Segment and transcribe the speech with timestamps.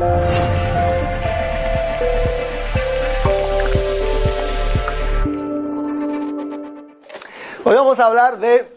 [0.00, 0.04] Hoy
[7.74, 8.68] vamos a hablar de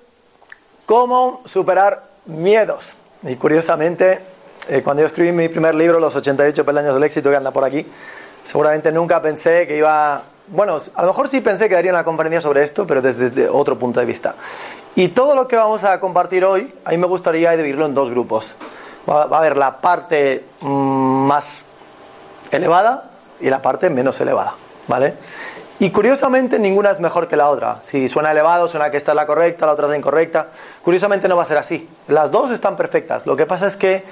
[0.87, 2.95] cómo superar miedos.
[3.21, 4.19] Y curiosamente,
[4.67, 7.65] eh, cuando yo escribí mi primer libro, Los 88 peldaños del éxito, que anda por
[7.65, 7.85] aquí,
[8.43, 10.23] seguramente nunca pensé que iba...
[10.47, 13.77] Bueno, a lo mejor sí pensé que daría una conferencia sobre esto, pero desde, otro
[13.77, 14.33] punto de vista.
[14.95, 18.09] Y todo lo que vamos a compartir hoy, a mí me gustaría dividirlo en dos
[18.09, 18.55] grupos.
[19.09, 21.45] Va, va a haber la parte mm, más
[22.51, 23.09] elevada
[23.39, 24.53] y la parte menos elevada,
[24.87, 25.15] ¿vale?
[25.81, 27.79] Y curiosamente ninguna es mejor que la otra.
[27.83, 30.47] Si suena elevado, suena que esta es la correcta, la otra es la incorrecta.
[30.83, 31.89] Curiosamente no va a ser así.
[32.07, 33.25] Las dos están perfectas.
[33.25, 34.03] Lo que pasa es que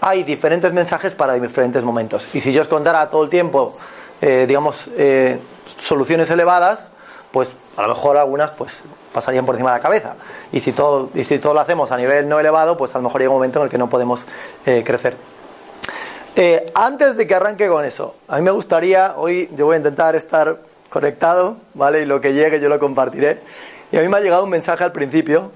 [0.00, 2.26] hay diferentes mensajes para diferentes momentos.
[2.32, 3.76] Y si yo os contara todo el tiempo,
[4.22, 5.38] eh, digamos, eh,
[5.76, 6.88] soluciones elevadas,
[7.30, 10.14] pues a lo mejor algunas pues pasarían por encima de la cabeza.
[10.52, 13.04] Y si todo, y si todo lo hacemos a nivel no elevado, pues a lo
[13.04, 14.24] mejor llega un momento en el que no podemos
[14.66, 15.16] eh, crecer.
[16.74, 20.14] antes de que arranque con eso, a mí me gustaría, hoy yo voy a intentar
[20.14, 22.02] estar conectado, ¿vale?
[22.02, 23.40] Y lo que llegue yo lo compartiré.
[23.90, 25.50] Y a mí me ha llegado un mensaje al principio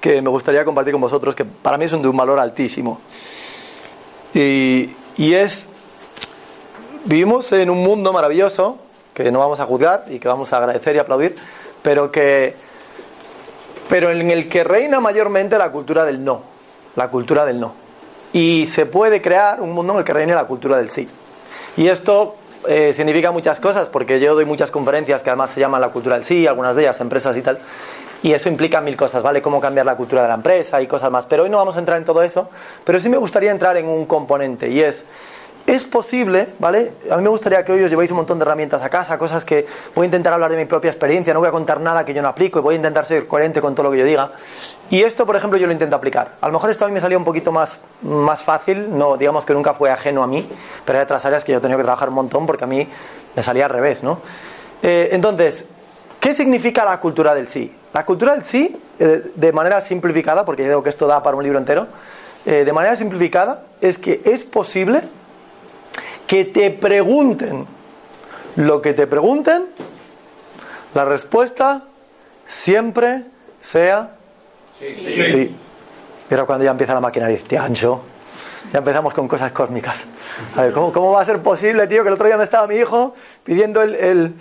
[0.00, 3.00] que me gustaría compartir con vosotros, que para mí es un de un valor altísimo.
[4.34, 5.68] Y, y es,
[7.04, 8.78] vivimos en un mundo maravilloso,
[9.14, 11.34] que no vamos a juzgar y que vamos a agradecer y aplaudir,
[11.82, 12.54] pero que
[13.88, 16.42] pero en el que reina mayormente la cultura del no,
[16.96, 17.74] la cultura del no.
[18.32, 21.08] Y se puede crear un mundo en el que reine la cultura del sí.
[21.76, 25.80] Y esto eh, significa muchas cosas, porque yo doy muchas conferencias que además se llaman
[25.80, 27.58] la cultura del sí, algunas de ellas empresas y tal,
[28.22, 29.40] y eso implica mil cosas, ¿vale?
[29.40, 31.24] Cómo cambiar la cultura de la empresa y cosas más.
[31.26, 32.50] Pero hoy no vamos a entrar en todo eso,
[32.84, 35.04] pero sí me gustaría entrar en un componente, y es,
[35.68, 36.92] es posible, ¿vale?
[37.10, 39.44] A mí me gustaría que hoy os llevéis un montón de herramientas a casa, cosas
[39.44, 42.14] que voy a intentar hablar de mi propia experiencia, no voy a contar nada que
[42.14, 44.32] yo no aplico y voy a intentar ser coherente con todo lo que yo diga.
[44.88, 46.36] Y esto, por ejemplo, yo lo intento aplicar.
[46.40, 49.44] A lo mejor esto a mí me salía un poquito más, más fácil, no digamos
[49.44, 50.48] que nunca fue ajeno a mí,
[50.86, 52.88] pero hay otras áreas que yo he tenido que trabajar un montón porque a mí
[53.36, 54.20] me salía al revés, ¿no?
[54.82, 55.66] Eh, entonces,
[56.18, 57.70] ¿qué significa la cultura del sí?
[57.92, 61.36] La cultura del sí, eh, de manera simplificada, porque yo digo que esto da para
[61.36, 61.88] un libro entero,
[62.46, 65.02] eh, de manera simplificada, es que es posible
[66.28, 67.66] que te pregunten
[68.56, 69.66] lo que te pregunten,
[70.94, 71.84] la respuesta
[72.48, 73.22] siempre
[73.62, 74.16] sea
[74.78, 74.94] sí.
[75.24, 75.56] sí.
[76.46, 78.02] Cuando ya empieza la maquinaria, te ancho,
[78.72, 80.04] ya empezamos con cosas cósmicas.
[80.56, 82.66] A ver, ¿cómo, ¿cómo, va a ser posible, tío, que el otro día me estaba
[82.66, 84.34] mi hijo pidiendo el, el,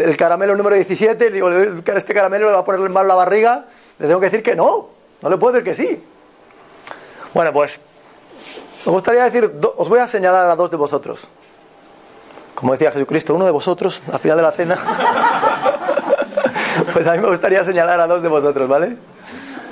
[0.00, 3.66] el, caramelo número 17, y digo, este caramelo le va a poner mal la barriga,
[3.98, 4.88] le tengo que decir que no,
[5.22, 6.02] no le puedo decir que sí.
[7.34, 7.78] Bueno, pues
[8.86, 11.26] me gustaría decir, os voy a señalar a dos de vosotros.
[12.54, 14.78] Como decía Jesucristo, uno de vosotros, al final de la cena.
[16.92, 18.96] pues a mí me gustaría señalar a dos de vosotros, ¿vale?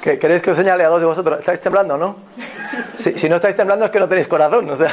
[0.00, 1.40] ¿Queréis que os señale a dos de vosotros?
[1.40, 2.16] ¿Estáis temblando, no?
[2.96, 4.92] Si, si, no estáis temblando es que no tenéis corazón, o sea,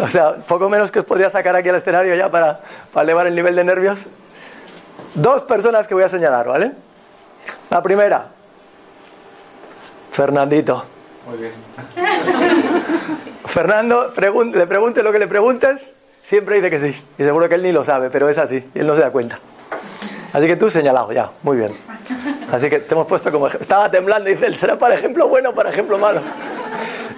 [0.00, 2.60] o sea, poco menos que os podría sacar aquí al escenario ya para,
[2.92, 3.98] para elevar el nivel de nervios.
[5.14, 6.70] Dos personas que voy a señalar, ¿vale?
[7.68, 8.26] La primera,
[10.12, 10.91] Fernandito.
[11.28, 11.52] Muy bien.
[13.46, 14.12] Fernando,
[14.54, 15.80] le pregunte lo que le preguntes,
[16.22, 17.02] siempre dice que sí.
[17.18, 19.10] Y seguro que él ni lo sabe, pero es así, y él no se da
[19.10, 19.38] cuenta.
[20.32, 21.72] Así que tú señalado, ya, muy bien.
[22.50, 25.54] Así que te hemos puesto como Estaba temblando dice, él será para ejemplo bueno o
[25.54, 26.20] para ejemplo malo.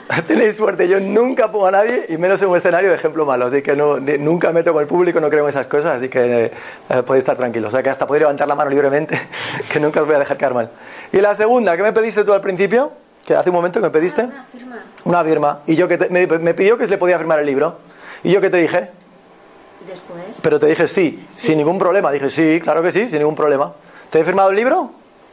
[0.27, 3.47] Tenéis suerte, yo nunca pongo a nadie y menos en un escenario de ejemplo malo,
[3.47, 6.47] así que no, nunca meto con el público, no creo en esas cosas, así que
[6.47, 7.69] eh, podéis estar tranquilos.
[7.69, 9.19] O sea que hasta podéis levantar la mano libremente,
[9.73, 10.71] que nunca os voy a dejar caer mal.
[11.13, 13.04] Y la segunda, ¿qué me pediste tú al principio?
[13.25, 14.23] Que hace un momento que me pediste.
[14.23, 14.77] Una firma.
[15.05, 15.59] Una firma.
[15.67, 17.79] Y yo que me, me pidió que se le podía firmar el libro.
[18.23, 18.91] ¿Y yo qué te dije?
[19.87, 20.41] Después.
[20.43, 22.11] Pero te dije sí, sin ningún problema.
[22.11, 23.73] Dije sí, claro que sí, sin ningún problema.
[24.11, 24.91] ¿Te he firmado el libro?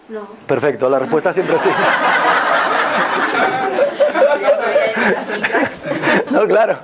[0.10, 0.28] No.
[0.46, 1.70] Perfecto, la respuesta siempre sí.
[6.32, 6.78] No, claro.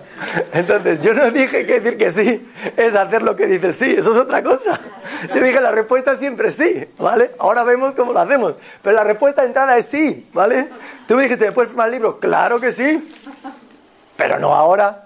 [0.54, 4.12] Entonces, yo no dije que decir que sí es hacer lo que dice sí, eso
[4.12, 4.80] es otra cosa.
[5.34, 7.32] Yo dije la respuesta siempre sí, ¿vale?
[7.40, 8.56] Ahora vemos cómo lo hacemos.
[8.82, 10.68] Pero la respuesta de entrada es sí, ¿vale?
[11.08, 12.20] Tú me dijiste, ¿me puedes firmar el libro?
[12.20, 13.14] Claro que sí.
[14.16, 15.04] Pero no ahora.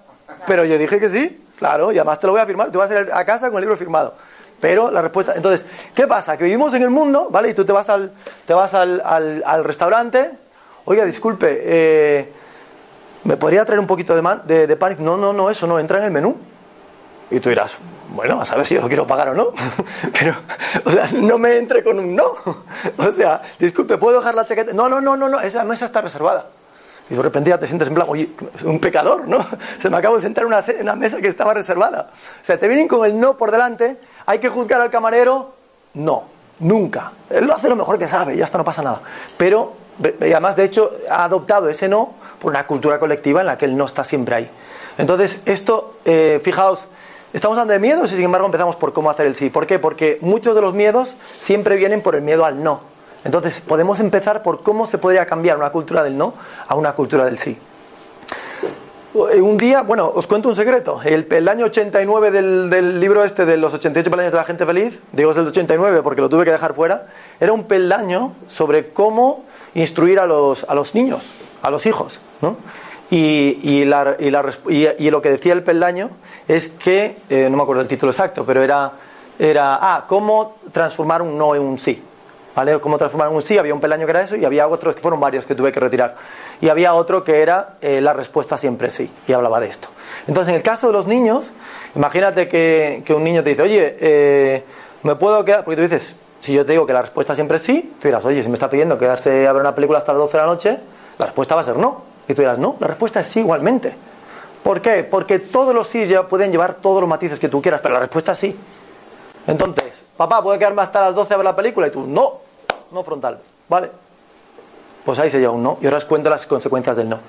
[0.48, 1.38] Pero yo dije que sí.
[1.62, 3.58] Claro, y además te lo voy a firmar, te vas a ir a casa con
[3.58, 4.16] el libro firmado.
[4.60, 5.64] Pero la respuesta, entonces,
[5.94, 6.36] ¿qué pasa?
[6.36, 7.50] Que vivimos en el mundo, ¿vale?
[7.50, 8.12] Y tú te vas al,
[8.48, 10.32] te vas al, al, restaurante,
[10.86, 12.32] oiga, disculpe, eh,
[13.24, 14.96] ¿me podría traer un poquito de, de, pan?
[15.00, 16.36] No, no, no, eso no, entra en el menú.
[17.30, 17.78] Y tú dirás,
[18.10, 19.52] bueno, a saber si yo lo quiero pagar o no.
[20.20, 20.36] Pero,
[20.84, 22.36] o sea, no me entre con un no.
[22.98, 24.74] O sea, disculpe, ¿puedo dejar la chaqueta?
[24.74, 26.46] No, no, no, no, no, esa mesa está reservada.
[27.10, 28.30] Y de repente ya te sientes en plan, oye,
[28.64, 29.46] un pecador, ¿no?
[29.80, 32.10] Se me acabo de sentar en una, mesa que estaba reservada.
[32.42, 35.54] O sea, te vienen con el no por delante, hay que juzgar al camarero,
[35.94, 36.24] no,
[36.60, 37.12] nunca.
[37.30, 39.02] Él lo hace lo mejor que sabe, ya está, no pasa nada.
[39.38, 39.74] Pero,
[40.22, 43.66] y además, de hecho, ha adoptado ese no por una cultura colectiva en la que
[43.66, 44.50] el no está siempre ahí.
[44.98, 46.86] Entonces, esto, eh, fijaos,
[47.34, 49.50] estamos hablando de miedos y sin embargo empezamos por cómo hacer el sí.
[49.50, 49.80] ¿Por qué?
[49.80, 52.82] Porque muchos de los miedos siempre vienen por el miedo al no.
[53.24, 56.34] Entonces, podemos empezar por cómo se podría cambiar una cultura del no
[56.68, 57.58] a una cultura del sí.
[59.14, 61.02] Eh, un día, bueno, os cuento un secreto.
[61.04, 65.00] El, año 89 del, del, libro este de los 88 peldaños de la gente feliz,
[65.12, 67.08] digo es el 89 porque lo tuve que dejar fuera,
[67.40, 69.44] era un peldaño sobre cómo
[69.74, 72.20] instruir a los, a los niños, a los hijos,
[73.10, 76.10] Y, y, la, y, y, lo que decía el peldaño
[76.48, 78.94] es que, eh, no me acuerdo el título exacto, pero era,
[79.38, 82.02] era, ah, cómo transformar un no en un sí.
[82.54, 82.80] ¿Vale?
[82.80, 85.22] Cómo transformar un sí, había un peldaño que era eso y había otros que fueron
[85.22, 86.16] varios que tuve que retirar.
[86.60, 89.88] Y había otro que era eh, la respuesta siempre sí, y hablaba de esto.
[90.28, 91.50] Entonces, en el caso de los niños,
[91.96, 94.64] imagínate que, que un niño te dice, oye, eh,
[95.04, 95.64] ¿me puedo quedar?
[95.64, 98.26] Porque tú dices, si yo te digo que la respuesta siempre es sí, tú dirás,
[98.26, 100.48] oye, si me está pidiendo quedarse a ver una película hasta las 12 de la
[100.48, 100.78] noche,
[101.18, 102.11] la respuesta va a ser no.
[102.28, 103.96] Y tú dirás, no, la respuesta es sí igualmente.
[104.64, 105.04] ¿Por qué?
[105.04, 108.00] Porque todos los sí ya pueden llevar todos los matices que tú quieras, pero la
[108.02, 108.56] respuesta es sí.
[109.48, 111.88] Entonces, papá, ¿puede quedarme hasta las 12 a ver la película?
[111.88, 112.40] Y tú, no,
[112.92, 113.90] no frontal, ¿vale?
[115.04, 115.78] Pues ahí se lleva un no.
[115.82, 117.20] Y ahora os cuento las consecuencias del no.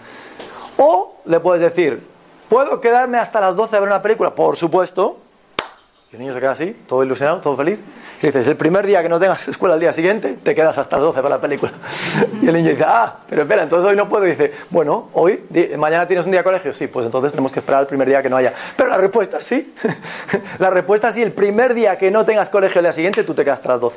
[0.76, 2.06] O le puedes decir,
[2.48, 4.34] ¿puedo quedarme hasta las 12 a ver una película?
[4.34, 5.16] Por supuesto.
[6.12, 7.78] Y el niño se queda así, todo ilusionado, todo feliz.
[8.22, 10.96] Y dices, el primer día que no tengas escuela al día siguiente, te quedas hasta
[10.96, 11.72] las 12 para la película.
[12.42, 14.26] Y el niño dice, ah, pero espera, entonces hoy no puedo.
[14.26, 15.42] Y dice, bueno, hoy,
[15.78, 16.74] mañana tienes un día de colegio.
[16.74, 18.52] Sí, pues entonces tenemos que esperar el primer día que no haya.
[18.76, 19.74] Pero la respuesta es sí.
[20.58, 23.32] la respuesta es sí, el primer día que no tengas colegio al día siguiente, tú
[23.32, 23.96] te quedas hasta las 12.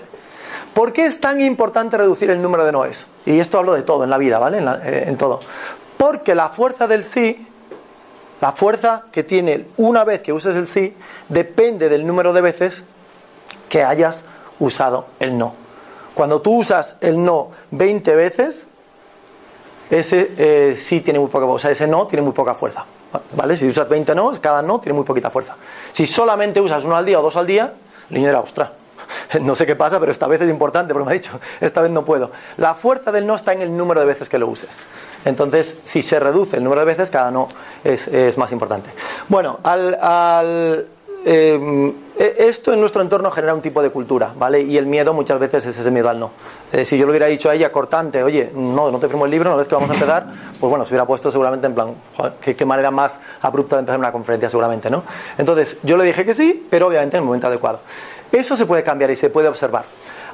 [0.73, 3.07] ¿Por qué es tan importante reducir el número de noes?
[3.25, 4.59] Y esto hablo de todo en la vida, ¿vale?
[4.59, 5.41] En, eh, en todo.
[5.97, 7.45] Porque la fuerza del sí,
[8.41, 10.95] la fuerza que tiene una vez que uses el sí,
[11.29, 12.83] depende del número de veces
[13.69, 14.25] que hayas
[14.59, 15.55] usado el no.
[16.13, 18.65] Cuando tú usas el no 20 veces,
[19.89, 22.85] ese eh, sí tiene muy poca, o sea, ese no tiene muy poca fuerza.
[23.35, 23.55] ¿Vale?
[23.55, 25.55] Si usas 20 no, cada no tiene muy poquita fuerza.
[25.91, 27.73] Si solamente usas uno al día o dos al día,
[28.09, 28.71] niño dirá, ostras,
[29.41, 31.91] no sé qué pasa, pero esta vez es importante, porque me ha dicho, esta vez
[31.91, 32.31] no puedo.
[32.57, 34.79] La fuerza del no está en el número de veces que lo uses.
[35.25, 37.49] Entonces, si se reduce el número de veces, cada no
[37.83, 38.89] es, más importante.
[39.27, 40.85] Bueno, al, al
[41.27, 41.93] eh,
[42.37, 44.61] esto en nuestro entorno genera un tipo de cultura, ¿vale?
[44.61, 46.31] Y el miedo muchas veces es ese miedo al no.
[46.71, 49.31] Eh, si yo le hubiera dicho a ella cortante, oye, no, no te firmo el
[49.31, 50.27] libro, no ves que vamos a empezar,
[50.59, 51.95] pues bueno, se hubiera puesto seguramente en plan,
[52.39, 55.03] ¿qué, qué manera más abrupta de empezar una conferencia, seguramente, ¿no?
[55.37, 57.79] Entonces, yo le dije que sí, pero obviamente en el momento adecuado.
[58.31, 59.85] Eso se puede cambiar y se puede observar.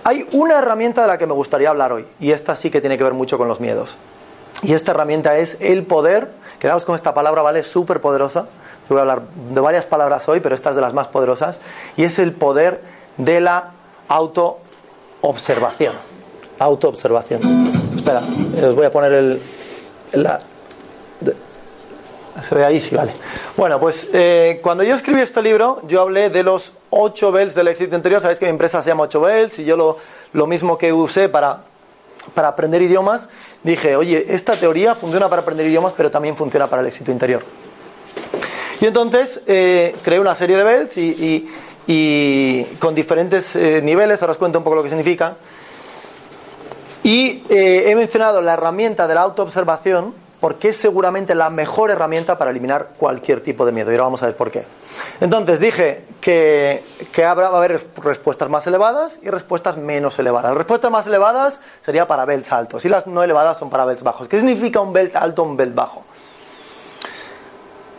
[0.03, 2.97] Hay una herramienta de la que me gustaría hablar hoy, y esta sí que tiene
[2.97, 3.97] que ver mucho con los miedos.
[4.63, 6.29] Y esta herramienta es el poder,
[6.59, 7.63] quedaos con esta palabra, ¿vale?
[7.63, 8.45] Súper poderosa.
[8.89, 9.21] Voy a hablar
[9.53, 11.59] de varias palabras hoy, pero esta es de las más poderosas,
[11.95, 12.81] y es el poder
[13.17, 13.71] de la
[14.07, 15.95] autoobservación.
[16.59, 17.41] Autoobservación.
[17.95, 18.21] Espera,
[18.67, 19.41] os voy a poner el,
[20.11, 20.41] la,
[22.43, 23.13] se ve ahí, sí, vale.
[23.57, 27.67] Bueno, pues eh, cuando yo escribí este libro, yo hablé de los 8 bells del
[27.67, 28.21] éxito interior.
[28.21, 29.97] Sabéis que mi empresa se llama 8 bells y yo lo,
[30.33, 31.59] lo mismo que usé para,
[32.33, 33.27] para aprender idiomas,
[33.63, 37.43] dije, oye, esta teoría funciona para aprender idiomas, pero también funciona para el éxito interior.
[38.79, 41.49] Y entonces eh, creé una serie de y,
[41.87, 45.35] y con diferentes eh, niveles, ahora os cuento un poco lo que significa.
[47.03, 52.37] Y eh, he mencionado la herramienta de la autoobservación porque es seguramente la mejor herramienta
[52.37, 53.91] para eliminar cualquier tipo de miedo.
[53.91, 54.63] Y ahora vamos a ver por qué.
[55.19, 60.51] Entonces dije que, que habrá, va a haber respuestas más elevadas y respuestas menos elevadas.
[60.51, 64.03] Las respuestas más elevadas sería para belts altos y las no elevadas son para belts
[64.03, 64.27] bajos.
[64.27, 66.03] ¿Qué significa un belt alto o un belt bajo?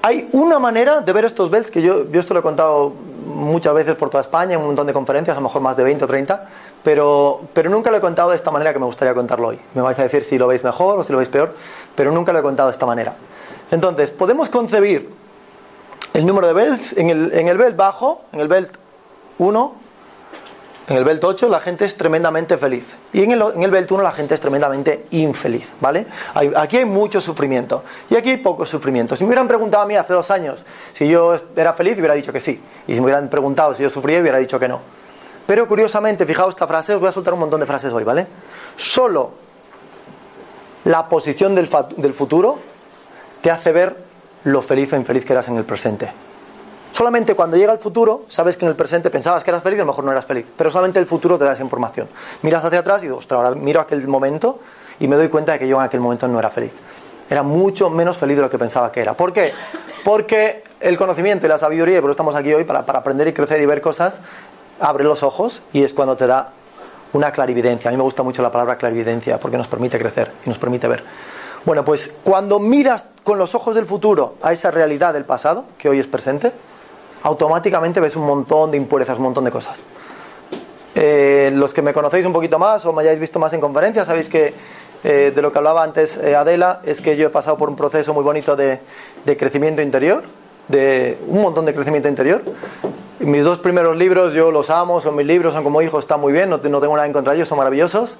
[0.04, 2.92] Hay una manera de ver estos belts que yo, yo esto lo he contado
[3.24, 5.84] muchas veces por toda España, en un montón de conferencias, a lo mejor más de
[5.84, 6.48] 20 o 30,
[6.82, 9.60] pero, pero nunca lo he contado de esta manera que me gustaría contarlo hoy.
[9.74, 11.54] Me vais a decir si lo veis mejor o si lo veis peor,
[11.94, 13.14] pero nunca lo he contado de esta manera.
[13.70, 15.21] Entonces, podemos concebir
[16.14, 18.76] el número de belts en el, en el belt bajo, en el belt
[19.38, 19.74] 1,
[20.88, 22.84] en el belt 8 la gente es tremendamente feliz.
[23.12, 26.06] Y en el, en el belt 1 la gente es tremendamente infeliz, ¿vale?
[26.56, 27.84] Aquí hay mucho sufrimiento.
[28.10, 29.16] Y aquí hay poco sufrimiento.
[29.16, 32.32] Si me hubieran preguntado a mí hace dos años si yo era feliz, hubiera dicho
[32.32, 32.60] que sí.
[32.86, 34.80] Y si me hubieran preguntado si yo sufría, hubiera dicho que no.
[35.46, 38.26] Pero curiosamente, fijaos esta frase, os voy a soltar un montón de frases hoy, ¿vale?
[38.76, 39.32] Solo
[40.84, 42.58] la posición del, del futuro
[43.40, 44.11] te hace ver
[44.44, 46.10] lo feliz o infeliz que eras en el presente.
[46.92, 49.80] Solamente cuando llega el futuro, sabes que en el presente pensabas que eras feliz y
[49.80, 50.44] a lo mejor no eras feliz.
[50.56, 52.06] Pero solamente el futuro te da esa información.
[52.42, 54.60] Miras hacia atrás y dices, ostras, ahora miro aquel momento
[55.00, 56.72] y me doy cuenta de que yo en aquel momento no era feliz.
[57.30, 59.14] Era mucho menos feliz de lo que pensaba que era.
[59.14, 59.52] ¿Por qué?
[60.04, 63.26] Porque el conocimiento y la sabiduría, y por eso estamos aquí hoy, para, para aprender
[63.28, 64.16] y crecer y ver cosas,
[64.78, 66.50] abre los ojos y es cuando te da
[67.14, 67.88] una clarividencia.
[67.88, 70.88] A mí me gusta mucho la palabra clarividencia porque nos permite crecer y nos permite
[70.88, 71.02] ver.
[71.64, 75.88] Bueno, pues cuando miras con los ojos del futuro a esa realidad del pasado, que
[75.88, 76.50] hoy es presente,
[77.22, 79.80] automáticamente ves un montón de impurezas, un montón de cosas.
[80.94, 84.08] Eh, los que me conocéis un poquito más o me hayáis visto más en conferencias,
[84.08, 84.54] sabéis que
[85.04, 87.76] eh, de lo que hablaba antes eh, Adela es que yo he pasado por un
[87.76, 88.80] proceso muy bonito de,
[89.24, 90.24] de crecimiento interior,
[90.66, 92.42] de un montón de crecimiento interior.
[93.20, 96.32] Mis dos primeros libros yo los amo, son mis libros, son como hijos, están muy
[96.32, 98.16] bien, no, no tengo nada en contra de ellos, son maravillosos.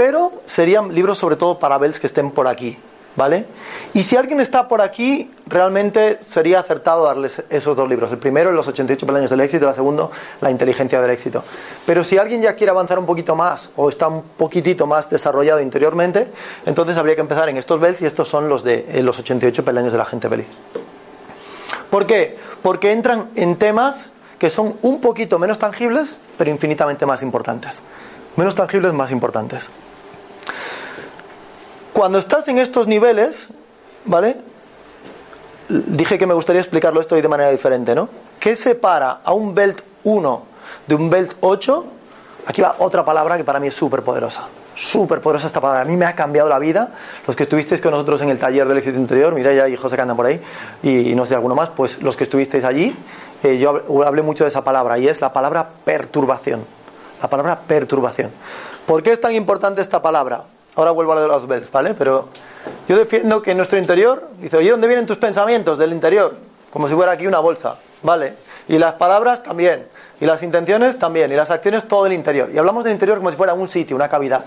[0.00, 2.74] Pero serían libros sobre todo para Bells que estén por aquí,
[3.16, 3.44] ¿vale?
[3.92, 8.10] Y si alguien está por aquí, realmente sería acertado darles esos dos libros.
[8.10, 11.44] El primero, Los 88 peldaños del éxito, el segundo, La inteligencia del éxito.
[11.84, 15.60] Pero si alguien ya quiere avanzar un poquito más o está un poquitito más desarrollado
[15.60, 16.28] interiormente,
[16.64, 19.62] entonces habría que empezar en estos Bells y estos son los de eh, los 88
[19.66, 20.46] peldaños de la gente feliz.
[21.90, 22.38] ¿Por qué?
[22.62, 27.82] Porque entran en temas que son un poquito menos tangibles, pero infinitamente más importantes.
[28.36, 29.68] Menos tangibles, más importantes.
[32.00, 33.46] Cuando estás en estos niveles,
[34.06, 34.38] ¿vale?
[35.68, 38.08] Dije que me gustaría explicarlo esto de manera diferente, ¿no?
[38.38, 40.42] ¿Qué separa a un belt 1
[40.86, 41.84] de un belt 8?
[42.46, 44.46] Aquí va otra palabra que para mí es súper poderosa.
[44.74, 45.82] Súper poderosa esta palabra.
[45.82, 46.88] A mí me ha cambiado la vida.
[47.26, 50.00] Los que estuvisteis con nosotros en el taller del éxito interior, ya y José que
[50.00, 50.40] andan por ahí,
[50.82, 52.96] y, no sé alguno más, pues los que estuvisteis allí,
[53.42, 56.64] eh, yo hablé mucho de esa palabra y es la palabra perturbación.
[57.20, 58.30] La palabra perturbación.
[58.86, 60.44] ¿Por qué es tan importante esta palabra?
[60.80, 61.92] Ahora vuelvo a lo de los bells, ¿vale?
[61.92, 62.28] Pero
[62.88, 66.34] yo defiendo que en nuestro interior, dice, oye, ¿dónde vienen tus pensamientos del interior?
[66.70, 68.34] Como si fuera aquí una bolsa, ¿vale?
[68.66, 69.86] Y las palabras también,
[70.20, 72.48] y las intenciones también, y las acciones todo el interior.
[72.50, 74.46] Y hablamos del interior como si fuera un sitio, una cavidad.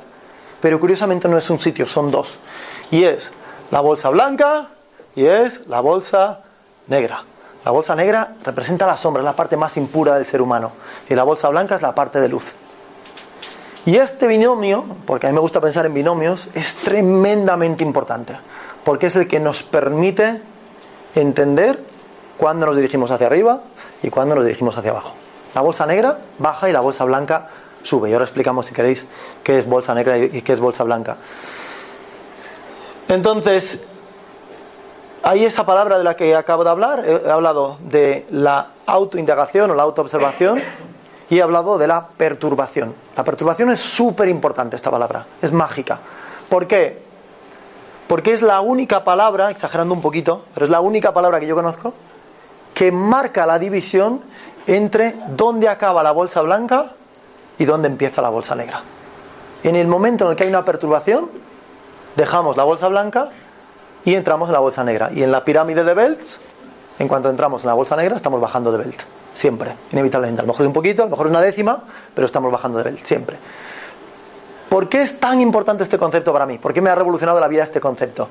[0.59, 2.39] Pero curiosamente no es un sitio, son dos.
[2.89, 3.31] Y es
[3.69, 4.69] la bolsa blanca
[5.15, 6.39] y es la bolsa
[6.87, 7.23] negra.
[7.63, 10.71] La bolsa negra representa la sombra, es la parte más impura del ser humano.
[11.07, 12.55] Y la bolsa blanca es la parte de luz.
[13.85, 18.37] Y este binomio, porque a mí me gusta pensar en binomios, es tremendamente importante,
[18.85, 20.41] porque es el que nos permite
[21.15, 21.79] entender
[22.37, 23.61] cuándo nos dirigimos hacia arriba
[24.01, 25.13] y cuándo nos dirigimos hacia abajo.
[25.53, 27.49] La bolsa negra baja y la bolsa blanca
[27.83, 28.09] sube.
[28.09, 29.05] Y ahora explicamos, si queréis,
[29.43, 31.17] qué es bolsa negra y qué es bolsa blanca.
[33.09, 33.79] Entonces,
[35.21, 37.05] hay esa palabra de la que acabo de hablar.
[37.05, 40.61] He hablado de la autoindagación o la autoobservación
[41.33, 42.93] y he hablado de la perturbación.
[43.17, 45.97] La perturbación es súper importante esta palabra, es mágica.
[46.47, 47.01] ¿Por qué?
[48.05, 51.55] Porque es la única palabra, exagerando un poquito, pero es la única palabra que yo
[51.55, 51.95] conozco,
[52.75, 54.21] que marca la división
[54.67, 56.91] entre dónde acaba la bolsa blanca
[57.57, 58.83] y dónde empieza la bolsa negra.
[59.63, 61.31] En el momento en el que hay una perturbación,
[62.15, 63.29] dejamos la bolsa blanca
[64.05, 65.09] y entramos en la bolsa negra.
[65.11, 66.37] Y en la pirámide de Belts,
[66.99, 69.01] en cuanto entramos en la bolsa negra, estamos bajando de Belt.
[69.33, 70.41] Siempre, inevitablemente.
[70.41, 71.83] A lo mejor es un poquito, a lo mejor es una décima,
[72.13, 73.37] pero estamos bajando de Belt, siempre.
[74.69, 76.57] ¿Por qué es tan importante este concepto para mí?
[76.57, 78.27] ¿Por qué me ha revolucionado la vida este concepto?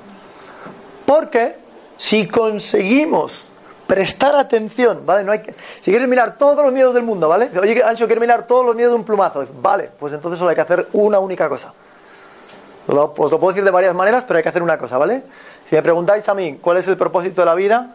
[1.06, 1.56] Porque
[1.96, 3.48] si conseguimos
[3.86, 5.22] prestar atención, ¿vale?
[5.22, 7.50] No hay que, si quieres mirar todos los miedos del mundo, ¿vale?
[7.60, 9.44] Oye, Ancho, quiero mirar todos los miedos de un plumazo.
[9.60, 11.72] Vale, pues entonces solo hay que hacer una única cosa.
[12.86, 15.22] Pues lo puedo decir de varias maneras, pero hay que hacer una cosa, ¿vale?
[15.68, 17.94] Si me preguntáis a mí cuál es el propósito de la vida,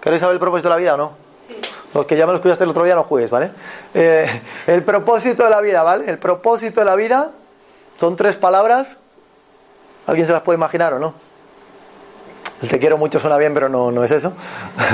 [0.00, 1.12] ¿queréis saber el propósito de la vida o no?
[1.92, 3.50] Los que ya me lo escuchaste el otro día no juegues, ¿vale?
[3.94, 6.08] Eh, el propósito de la vida, ¿vale?
[6.08, 7.30] El propósito de la vida
[7.98, 8.96] son tres palabras.
[10.06, 11.14] ¿Alguien se las puede imaginar o no?
[12.62, 14.32] El te quiero mucho suena bien, pero no, no es eso.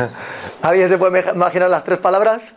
[0.62, 2.52] ¿Alguien se puede imaginar las tres palabras?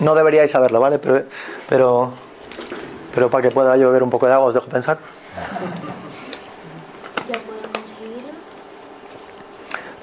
[0.00, 0.98] No deberíais saberlo, ¿vale?
[0.98, 1.22] Pero,
[1.68, 2.12] pero,
[3.14, 4.98] pero para que pueda yo beber un poco de agua os dejo pensar.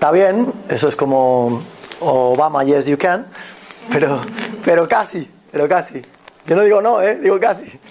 [0.05, 1.63] Está bien, eso es como
[2.00, 3.25] Obama, yes you can,
[3.91, 4.21] pero,
[4.63, 6.00] pero casi, pero casi.
[6.45, 7.15] Yo no digo no, ¿eh?
[7.15, 7.65] digo casi.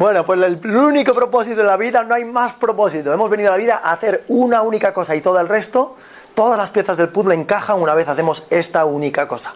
[0.00, 3.12] Bueno, pues el único propósito de la vida, no hay más propósito.
[3.12, 5.94] Hemos venido a la vida a hacer una única cosa y todo el resto,
[6.34, 9.52] todas las piezas del puzzle encajan una vez hacemos esta única cosa.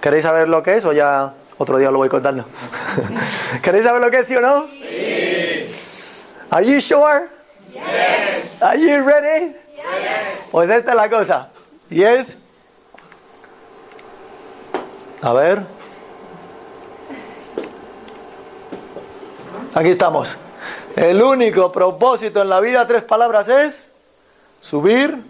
[0.00, 2.46] ¿Queréis saber lo que es o ya otro día lo voy contando?
[3.62, 4.66] ¿Queréis saber lo que es, sí o no?
[4.72, 5.70] Sí.
[6.50, 7.28] Are you sure?
[7.72, 8.60] Yes.
[8.60, 9.67] Are you ready?
[10.50, 11.50] Pues esta es la cosa.
[11.90, 12.36] Y es...
[15.22, 15.62] A ver.
[19.74, 20.36] Aquí estamos.
[20.96, 23.92] El único propósito en la vida, tres palabras, es
[24.60, 25.22] subir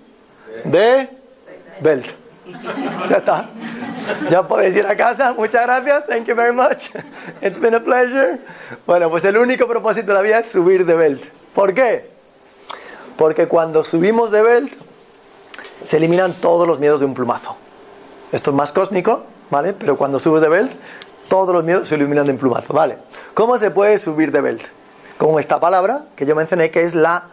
[0.65, 1.09] de
[1.81, 2.07] belt.
[3.11, 3.49] Ya está.
[4.31, 5.35] Ya podéis ir a casa.
[5.35, 6.07] Muchas gracias.
[6.07, 6.91] Thank you very much.
[7.43, 8.39] It's been a pleasure.
[8.87, 11.23] Bueno, pues el único propósito de la vida es subir de belt.
[11.55, 12.18] ¿Por qué?
[13.19, 14.73] Porque cuando subimos de belt,
[15.83, 17.57] se eliminan todos los miedos de un plumazo.
[18.31, 19.73] Esto es más cósmico, ¿vale?
[19.73, 20.73] Pero cuando subes de belt,
[21.29, 22.97] todos los miedos se eliminan de un plumazo, ¿vale?
[23.35, 24.63] ¿Cómo se puede subir de belt?
[25.19, 27.25] Con esta palabra que yo mencioné que es la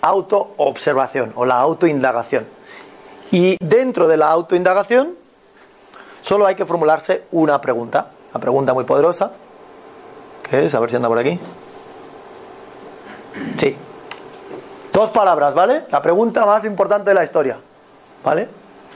[0.00, 2.46] autoobservación o la autoindagación.
[3.30, 5.14] Y dentro de la autoindagación
[6.22, 9.32] solo hay que formularse una pregunta, una pregunta muy poderosa,
[10.48, 11.38] que es, a ver si anda por aquí.
[13.58, 13.76] Sí.
[14.94, 15.86] Dos palabras, ¿vale?
[15.90, 17.58] La pregunta más importante de la historia,
[18.24, 18.46] ¿vale?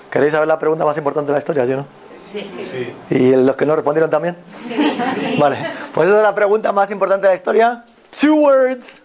[0.08, 1.86] ¿Queréis saber la pregunta más importante de la historia, sí no?
[2.30, 2.48] Sí.
[2.70, 3.16] sí.
[3.16, 4.36] ¿Y los que no respondieron también?
[4.68, 5.36] Sí.
[5.40, 5.58] Vale.
[5.92, 7.84] Pues esa es la pregunta más importante de la historia.
[8.20, 9.02] Two words.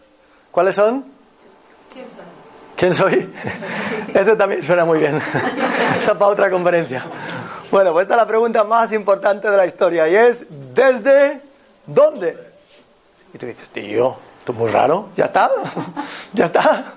[0.52, 1.04] ¿Cuáles son?
[1.92, 2.26] ¿Quién soy?
[2.76, 3.34] ¿Quién soy?
[4.14, 5.20] Eso también suena muy bien.
[5.98, 7.04] Esa para otra conferencia.
[7.72, 10.46] Bueno, pues esta es la pregunta más importante de la historia y es
[10.76, 11.42] ¿desde
[11.88, 12.38] dónde?
[13.34, 15.08] Y tú dices, tío, esto es muy raro.
[15.16, 15.50] ¿Ya está?
[16.34, 16.96] ¿Ya está?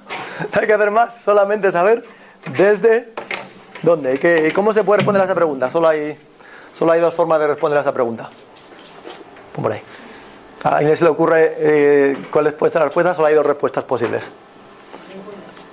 [0.52, 2.02] Hay que hacer más, solamente saber
[2.56, 3.12] desde
[3.82, 4.48] dónde.
[4.48, 5.70] ¿Y cómo se puede responder a esa pregunta?
[5.70, 6.18] Solo hay,
[6.72, 8.28] solo hay dos formas de responder a esa pregunta.
[9.70, 9.80] Ahí.
[10.64, 13.14] ¿A Inés se le ocurre eh, cuál es la respuesta?
[13.14, 14.28] Solo hay dos respuestas posibles.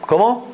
[0.05, 0.49] ¿Cómo?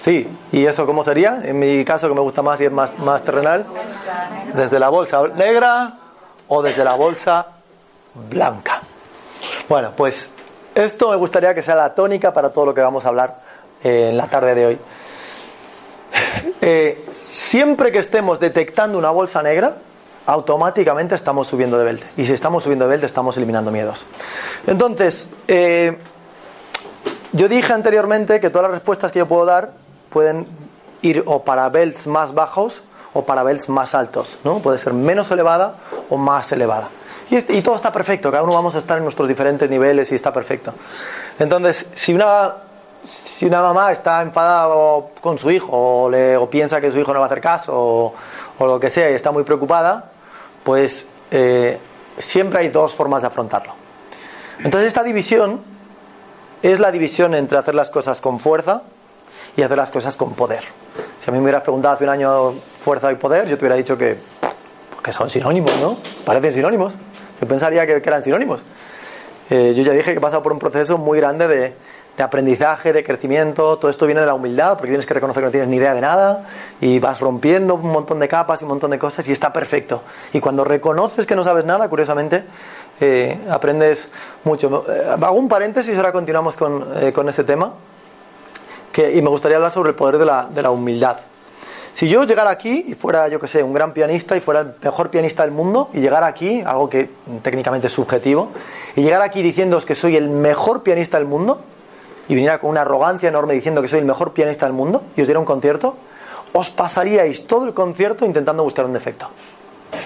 [0.00, 1.40] Sí, ¿y eso cómo sería?
[1.42, 3.66] En mi caso, que me gusta más y es más, más terrenal,
[4.54, 5.94] desde la bolsa negra
[6.46, 7.46] o desde la bolsa
[8.14, 8.80] blanca.
[9.68, 10.30] Bueno, pues
[10.74, 13.36] esto me gustaría que sea la tónica para todo lo que vamos a hablar
[13.82, 14.78] eh, en la tarde de hoy.
[16.60, 19.74] Eh, siempre que estemos detectando una bolsa negra,
[20.26, 22.04] automáticamente estamos subiendo de Belt.
[22.16, 24.06] Y si estamos subiendo de Belt, estamos eliminando miedos.
[24.66, 25.96] Entonces, eh,
[27.32, 29.72] yo dije anteriormente que todas las respuestas que yo puedo dar
[30.10, 30.46] pueden
[31.02, 34.58] ir o para belts más bajos o para belts más altos, ¿no?
[34.58, 35.74] Puede ser menos elevada
[36.08, 36.88] o más elevada.
[37.30, 40.32] Y, todo está perfecto, cada uno vamos a estar en nuestros diferentes niveles y está
[40.32, 40.72] perfecto.
[41.38, 42.54] Entonces, si una,
[43.02, 44.74] si una mamá está enfadada
[45.20, 48.14] con su hijo o, piensa que su hijo no va a hacer caso
[48.58, 50.10] o, lo que sea y está muy preocupada,
[50.64, 51.78] pues eh,
[52.18, 53.74] siempre hay dos formas de afrontarlo.
[54.64, 55.60] Entonces, esta división
[56.62, 58.82] es la división entre hacer las cosas con fuerza
[59.54, 60.64] y hacer las cosas con poder.
[61.20, 63.76] Si a mí me hubieras preguntado hace un año fuerza y poder, yo te hubiera
[63.76, 64.16] dicho que,
[65.02, 65.98] que son sinónimos, ¿no?
[66.24, 66.94] Parecen sinónimos.
[67.40, 68.64] Yo pensaría que, eran sinónimos.
[69.50, 71.74] Eh, yo ya dije que he pasado por un proceso muy grande de,
[72.16, 73.78] de, aprendizaje, de crecimiento.
[73.78, 75.94] Todo esto viene de la humildad, porque tienes que reconocer que no tienes ni idea
[75.94, 76.46] de nada
[76.80, 80.02] y vas rompiendo un montón de capas y un montón de cosas y está perfecto.
[80.32, 82.44] Y cuando reconoces que no sabes nada, curiosamente,
[83.00, 84.08] eh, aprendes
[84.44, 84.84] mucho.
[84.88, 87.72] Eh, hago un paréntesis, ahora continuamos con, con ese tema.
[88.98, 91.18] Y me gustaría hablar sobre el poder de la, de la humildad.
[91.98, 94.74] Si yo llegara aquí y fuera, yo que sé, un gran pianista y fuera el
[94.80, 97.10] mejor pianista del mundo y llegara aquí, algo que
[97.42, 98.50] técnicamente es subjetivo,
[98.94, 101.58] y llegara aquí diciendo que soy el mejor pianista del mundo
[102.28, 105.22] y viniera con una arrogancia enorme diciendo que soy el mejor pianista del mundo y
[105.22, 105.96] os diera un concierto,
[106.52, 109.28] os pasaríais todo el concierto intentando buscar un defecto.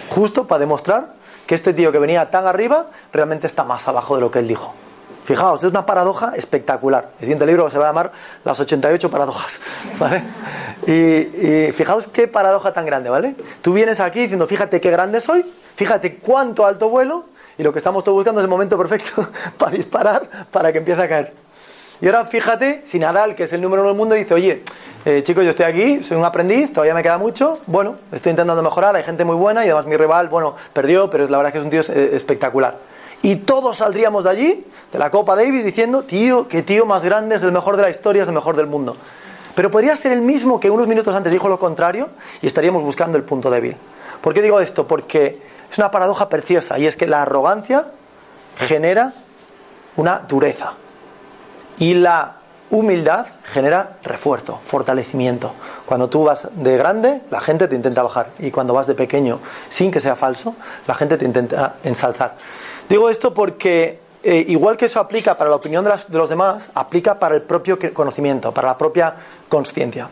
[0.08, 1.12] Justo para demostrar
[1.46, 4.48] que este tío que venía tan arriba realmente está más abajo de lo que él
[4.48, 4.72] dijo.
[5.24, 7.10] Fijaos, es una paradoja espectacular.
[7.14, 8.12] El siguiente libro se va a llamar
[8.44, 9.60] Las 88 paradojas.
[9.98, 10.22] ¿vale?
[10.86, 13.36] Y, fijaos qué paradoja tan grande, ¿vale?
[13.60, 15.44] Tú vienes aquí diciendo, fíjate qué grande soy,
[15.76, 17.24] fíjate cuánto alto vuelo,
[17.56, 21.02] y lo que estamos todos buscando es el momento perfecto para disparar para que empiece
[21.02, 21.32] a caer.
[22.00, 24.64] Y ahora fíjate, si Nadal, que es el número uno del mundo, dice, oye,
[25.04, 28.60] eh, chicos, yo estoy aquí, soy un aprendiz, todavía me queda mucho, bueno, estoy intentando
[28.60, 31.52] mejorar, hay gente muy buena y además mi rival, bueno, perdió, pero la verdad es
[31.52, 32.91] que es un tío eh, espectacular.
[33.22, 37.36] Y todos saldríamos de allí, de la Copa Davis, diciendo, tío, qué tío más grande,
[37.36, 38.96] es el mejor de la historia, es el mejor del mundo.
[39.54, 42.08] Pero podría ser el mismo que unos minutos antes dijo lo contrario
[42.40, 43.76] y estaríamos buscando el punto débil.
[44.20, 44.86] ¿Por qué digo esto?
[44.86, 47.86] Porque es una paradoja preciosa y es que la arrogancia
[48.56, 49.12] genera
[49.96, 50.74] una dureza
[51.78, 52.36] y la
[52.70, 55.52] humildad genera refuerzo, fortalecimiento.
[55.84, 59.40] Cuando tú vas de grande, la gente te intenta bajar y cuando vas de pequeño,
[59.68, 60.54] sin que sea falso,
[60.86, 62.36] la gente te intenta ensalzar.
[62.88, 67.18] Digo esto porque eh, igual que eso aplica para la opinión de, los demás, aplica
[67.18, 69.14] para el propio conocimiento, para la propia
[69.48, 70.08] conciencia.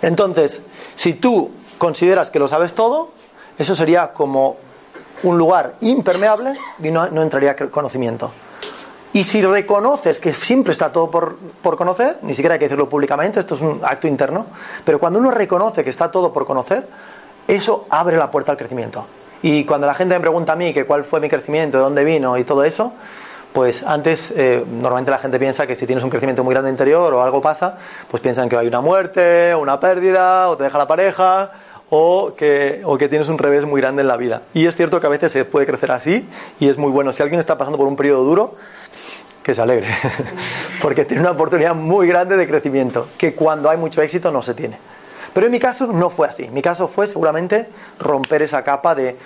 [0.00, 0.62] Entonces,
[0.94, 3.10] si tú consideras que lo sabes todo,
[3.58, 4.56] eso sería como
[5.22, 8.30] un lugar impermeable y no, no entraría conocimiento.
[9.12, 12.88] Y si reconoces que siempre está todo por, por, conocer, ni siquiera hay que decirlo
[12.88, 14.46] públicamente, esto es un acto interno,
[14.84, 16.86] pero cuando uno reconoce que está todo por conocer,
[17.48, 19.06] eso abre la puerta al crecimiento.
[19.42, 22.04] Y cuando la gente me pregunta a mí que cuál fue mi crecimiento, de dónde
[22.04, 22.92] vino y todo eso,
[23.52, 27.12] pues antes eh, normalmente la gente piensa que si tienes un crecimiento muy grande interior
[27.14, 27.78] o algo pasa,
[28.10, 31.52] pues piensan que hay una muerte, una pérdida, o te deja la pareja,
[31.90, 34.42] o que, o que tienes un revés muy grande en la vida.
[34.52, 36.28] Y es cierto que a veces se puede crecer así
[36.60, 37.12] y es muy bueno.
[37.12, 38.54] Si alguien está pasando por un periodo duro,
[39.42, 39.88] que se alegre,
[40.82, 44.54] porque tiene una oportunidad muy grande de crecimiento, que cuando hay mucho éxito no se
[44.54, 44.78] tiene.
[45.36, 46.48] Pero en mi caso no fue así.
[46.48, 47.68] Mi caso fue seguramente
[48.00, 49.16] romper esa capa de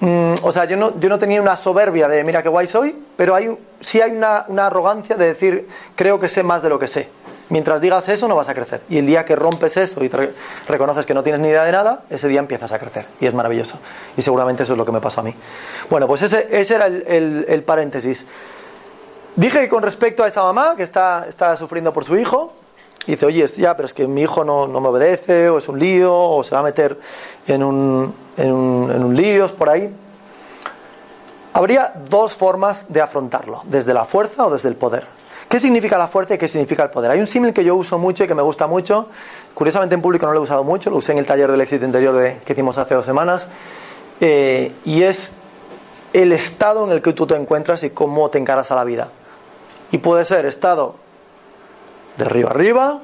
[0.00, 2.96] mm, o sea, yo no, yo no tenía una soberbia de mira qué guay soy,
[3.14, 6.78] pero hay, sí hay una, una arrogancia de decir creo que sé más de lo
[6.78, 7.08] que sé.
[7.50, 8.80] Mientras digas eso no vas a crecer.
[8.88, 10.10] Y el día que rompes eso y
[10.66, 13.04] reconoces que no tienes ni idea de nada, ese día empiezas a crecer.
[13.20, 13.78] Y es maravilloso.
[14.16, 15.34] Y seguramente eso es lo que me pasó a mí.
[15.90, 18.24] Bueno, pues ese, ese era el, el- el paréntesis.
[19.36, 22.54] Dije que con respecto a esa mamá que está, está sufriendo por su hijo,
[23.12, 25.68] dice, oye, es- ya, pero es que mi hijo no, no me obedece, o es
[25.68, 26.98] un lío, o se va a meter
[27.46, 29.92] en un, en un, en un líos por ahí.
[31.52, 35.04] Habría dos formas de afrontarlo, desde la fuerza o desde el poder.
[35.48, 37.12] ¿Qué significa la fuerza y qué significa el poder?
[37.12, 39.08] Hay un símil que yo uso mucho y que me gusta mucho.
[39.52, 41.84] Curiosamente en público no lo he usado mucho, lo usé en el taller del éxito
[41.84, 43.46] interior de- que hicimos hace dos semanas.
[44.20, 45.32] eh, y es
[46.12, 49.08] el estado en el que tú te encuentras y cómo te encaras a la vida.
[49.90, 50.94] Y puede ser estado
[52.16, 52.98] de arriba arriba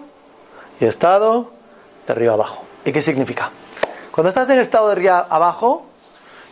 [0.80, 1.50] y estado
[2.06, 2.64] de arriba abajo.
[2.84, 3.50] ¿Y qué significa?
[4.12, 5.86] Cuando estás en estado de arriba abajo,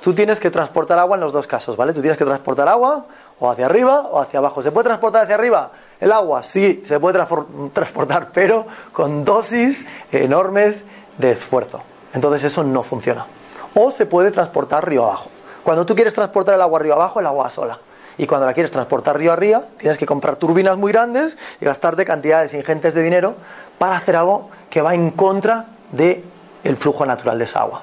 [0.03, 1.93] tú tienes que transportar agua en los dos casos, ¿vale?
[1.93, 3.07] Tú tienes que transportar agua
[3.41, 4.63] o hacia arriba o hacia abajo.
[4.63, 5.71] ¿Se puede transportar hacia arriba?
[6.01, 7.19] El agua, sí, se puede
[7.73, 10.85] transportar, pero con dosis enormes
[11.17, 11.81] de esfuerzo.
[12.13, 13.27] Entonces eso no funciona.
[13.75, 15.31] O se puede transportar río abajo.
[15.63, 17.79] Cuando tú quieres transportar el agua río abajo, el agua sola.
[18.19, 22.05] Y cuando la quieres transportar río arriba, tienes que comprar turbinas muy grandes y gastarte
[22.05, 23.37] cantidades ingentes de dinero
[23.79, 26.25] para hacer algo que va en contra del
[26.65, 27.83] el flujo natural de esa agua.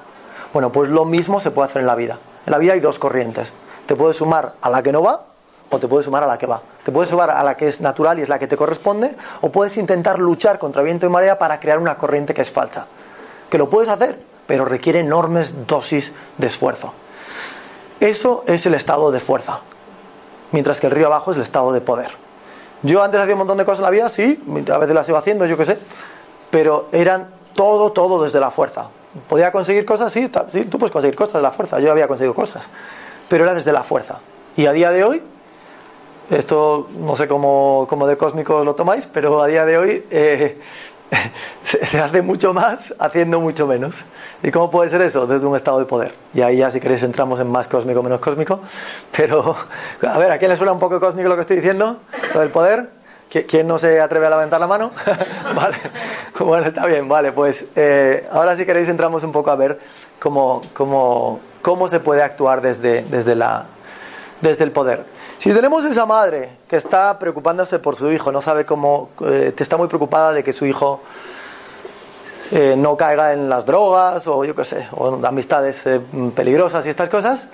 [0.52, 2.18] Bueno, pues lo mismo se puede hacer en la vida.
[2.44, 3.54] En la vida hay dos corrientes.
[3.86, 5.22] Te puedes sumar a la que no va
[5.70, 6.60] o te puedes sumar a la que va.
[6.84, 9.50] Te puedes sumar a la que es natural y es la que te corresponde o
[9.50, 12.86] puedes intentar luchar contra viento y marea para crear una corriente que es falsa.
[13.50, 16.92] Que lo puedes hacer, pero requiere enormes dosis de esfuerzo.
[18.00, 19.60] Eso es el estado de fuerza,
[20.52, 22.10] mientras que el río abajo es el estado de poder.
[22.82, 25.18] Yo antes hacía un montón de cosas en la vida, sí, a veces las iba
[25.18, 25.78] haciendo, yo qué sé,
[26.50, 28.86] pero eran todo, todo desde la fuerza.
[29.28, 30.12] ¿Podía conseguir cosas?
[30.12, 32.64] Sí, sí, tú puedes conseguir cosas de la fuerza, yo había conseguido cosas,
[33.28, 34.18] pero era desde la fuerza.
[34.56, 35.22] Y a día de hoy,
[36.30, 40.58] esto no sé cómo, cómo de cósmicos lo tomáis, pero a día de hoy eh,
[41.62, 43.96] se, hace mucho más haciendo mucho menos.
[44.42, 45.26] ¿Y cómo puede ser eso?
[45.26, 46.14] Desde un estado de poder.
[46.34, 48.60] Y ahí ya si queréis entramos en más cósmico, menos cósmico.
[49.16, 49.56] Pero,
[50.02, 51.98] a ver, ¿a quién le suena un poco cósmico lo que estoy diciendo?
[52.34, 52.90] Lo del poder.
[53.32, 54.92] ¿Qui- ¿Quién no se atreve a levantar la mano?
[56.40, 59.80] vale, está bien, vale, pues eh, ahora si queréis entramos un poco a ver
[60.20, 63.64] cómo, cómo, cómo se puede actuar desde, desde, la,
[64.40, 65.04] desde el poder.
[65.38, 69.76] Si tenemos esa madre que está preocupándose por su hijo, no sabe cómo, eh, está
[69.76, 71.00] muy preocupada de que su hijo
[72.52, 76.00] eh, no caiga en las drogas o yo qué sé, o amistades eh,
[76.34, 77.48] peligrosas y estas cosas,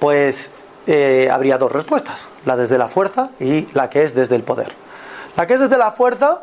[0.00, 0.50] pues
[0.86, 4.72] eh, habría dos respuestas, la desde la fuerza y la que es desde el poder.
[5.36, 6.40] La que es desde la fuerza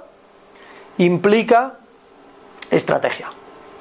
[0.98, 1.74] implica
[2.72, 3.28] estrategia,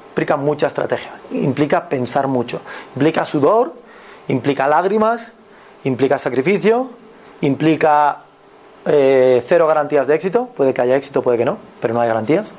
[0.09, 2.59] implica mucha estrategia, implica pensar mucho,
[2.95, 3.73] implica sudor,
[4.27, 5.31] implica lágrimas,
[5.83, 6.89] implica sacrificio,
[7.41, 8.19] implica
[8.85, 12.07] eh, cero garantías de éxito, puede que haya éxito, puede que no, pero no hay
[12.07, 12.49] garantías.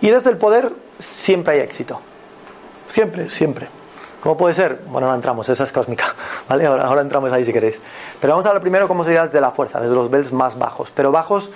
[0.00, 2.00] Y desde el poder siempre hay éxito.
[2.88, 3.68] Siempre, siempre.
[4.22, 4.82] ¿Cómo puede ser?
[4.86, 6.14] Bueno, no entramos, esa es cósmica.
[6.48, 6.66] ¿Vale?
[6.66, 7.78] Ahora, ahora entramos ahí si queréis.
[8.20, 10.90] Pero vamos a hablar primero cómo sería desde la fuerza, desde los bells más bajos.
[10.94, 11.50] Pero bajos,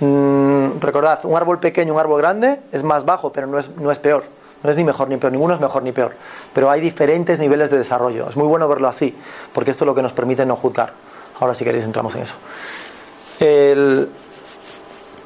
[0.00, 3.90] mmm, recordad, un árbol pequeño, un árbol grande es más bajo, pero no es, no
[3.90, 4.24] es peor.
[4.62, 6.14] No es ni mejor ni peor, ninguno es mejor ni peor.
[6.52, 8.28] Pero hay diferentes niveles de desarrollo.
[8.28, 9.14] Es muy bueno verlo así,
[9.52, 10.92] porque esto es lo que nos permite no juzgar.
[11.38, 12.34] Ahora si queréis entramos en eso.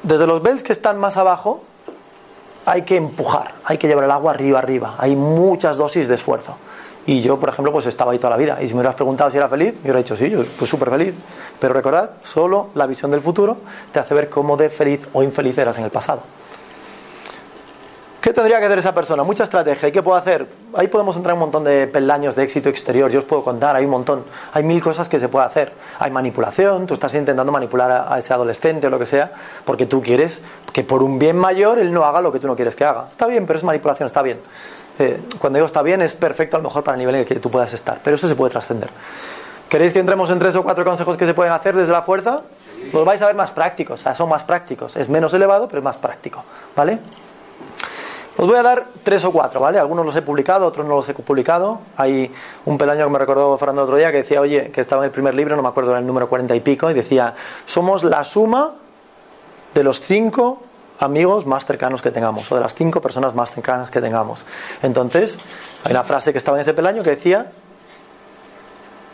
[0.03, 1.63] Desde los bells que están más abajo,
[2.65, 4.95] hay que empujar, hay que llevar el agua arriba, arriba.
[4.97, 6.57] Hay muchas dosis de esfuerzo.
[7.07, 8.61] Y yo, por ejemplo, pues estaba ahí toda la vida.
[8.61, 10.91] Y si me hubieras preguntado si era feliz, yo hubiera dicho sí, yo pues súper
[10.91, 11.15] feliz.
[11.59, 13.57] Pero recordad, solo la visión del futuro
[13.91, 16.21] te hace ver cómo de feliz o infeliz eras en el pasado.
[18.21, 19.23] ¿Qué tendría que hacer esa persona?
[19.23, 19.89] Mucha estrategia.
[19.89, 20.45] ¿Y qué puedo hacer?
[20.75, 23.09] Ahí podemos entrar en un montón de peldaños de éxito exterior.
[23.09, 24.25] Yo os puedo contar, hay un montón.
[24.53, 25.71] Hay mil cosas que se puede hacer.
[25.97, 29.31] Hay manipulación, tú estás intentando manipular a, a ese adolescente o lo que sea,
[29.65, 30.39] porque tú quieres
[30.71, 33.07] que por un bien mayor él no haga lo que tú no quieres que haga.
[33.09, 34.39] Está bien, pero es manipulación, está bien.
[34.99, 37.27] Eh, cuando digo está bien, es perfecto a lo mejor para el nivel en el
[37.27, 38.01] que tú puedas estar.
[38.03, 38.91] Pero eso se puede trascender.
[39.67, 42.41] ¿Queréis que entremos en tres o cuatro consejos que se pueden hacer desde la fuerza?
[42.93, 44.95] Los vais a ver más prácticos, o sea, son más prácticos.
[44.95, 46.43] Es menos elevado, pero es más práctico.
[46.75, 46.99] ¿Vale?
[48.37, 49.77] Os voy a dar tres o cuatro, ¿vale?
[49.77, 51.79] Algunos los he publicado, otros no los he publicado.
[51.97, 52.33] Hay
[52.65, 55.11] un peldaño que me recordó Fernando otro día que decía, oye, que estaba en el
[55.11, 58.23] primer libro, no me acuerdo, era el número cuarenta y pico, y decía, somos la
[58.23, 58.73] suma
[59.73, 60.63] de los cinco
[60.99, 64.45] amigos más cercanos que tengamos, o de las cinco personas más cercanas que tengamos.
[64.81, 65.37] Entonces,
[65.83, 67.51] hay una frase que estaba en ese peldaño que decía,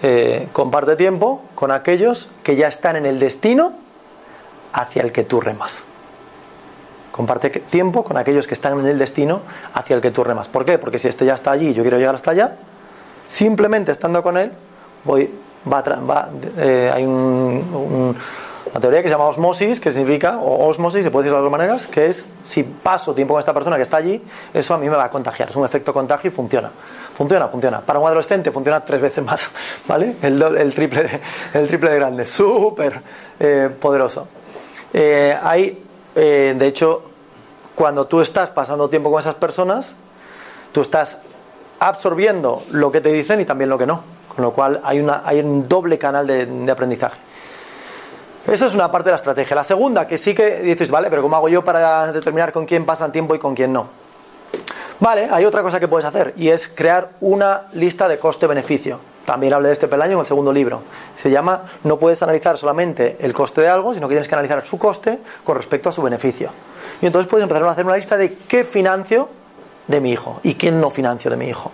[0.03, 3.73] eh, comparte tiempo con aquellos que ya están en el destino
[4.73, 5.83] hacia el que tú remas.
[7.17, 9.41] Comparte tiempo con aquellos que están en el destino
[9.73, 10.47] hacia el que tú remas.
[10.47, 10.77] ¿Por qué?
[10.77, 12.55] Porque si este ya está allí y yo quiero llegar hasta allá,
[13.27, 14.51] Simplemente estando con él,
[15.03, 15.29] voy,
[15.71, 18.15] va, va eh, hay un,
[18.71, 21.51] una teoría que se llama osmosis, que significa, o osmosis, se puede decir de dos
[21.51, 24.21] maneras, que es si paso tiempo con esta persona que está allí,
[24.53, 25.49] eso a mí me va a contagiar.
[25.49, 26.71] Es un efecto contagio y funciona.
[27.15, 27.81] Funciona, funciona.
[27.81, 29.49] Para un adolescente funciona tres veces más,
[29.87, 30.15] ¿vale?
[30.21, 31.19] El, el, triple,
[31.53, 32.25] el triple de grande.
[32.25, 33.01] Súper
[33.39, 34.27] eh, poderoso.
[34.93, 35.83] Eh, hay,
[36.17, 37.03] eh, de hecho,
[37.75, 39.95] cuando tú estás pasando tiempo con esas personas,
[40.71, 41.19] tú estás
[41.79, 44.01] absorbiendo lo que te dicen y también lo que no.
[44.27, 47.17] Con lo cual hay, una, hay un doble canal de aprendizaje.
[48.47, 49.55] Esa es una parte de la estrategia.
[49.57, 52.85] La segunda, que sí que dices, vale, pero ¿cómo hago yo para determinar con quién
[52.85, 53.87] pasan tiempo y con quién no?
[55.01, 58.99] Vale, hay otra cosa que puedes hacer y es crear una lista de coste-beneficio.
[59.27, 60.83] También hablé de este peldaño en el segundo libro.
[61.21, 64.65] Se llama No puedes analizar solamente el coste de algo, sino que tienes que analizar
[64.65, 66.49] su coste con respecto a su beneficio.
[67.01, 69.27] Y entonces puedes empezar a hacer una lista de qué financio
[69.87, 71.73] de mi hijo y quién no financio de mi hijo.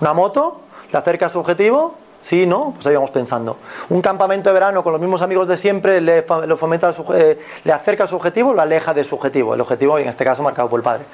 [0.00, 0.60] Una moto,
[0.92, 2.70] le acerca a su objetivo, Sí, ¿no?
[2.76, 3.56] Pues ahí vamos pensando.
[3.88, 8.04] Un campamento de verano con los mismos amigos de siempre le, fomenta eh, le acerca
[8.04, 9.54] a su objetivo, lo aleja de su objetivo.
[9.54, 11.04] El objetivo, en este caso, marcado por el padre.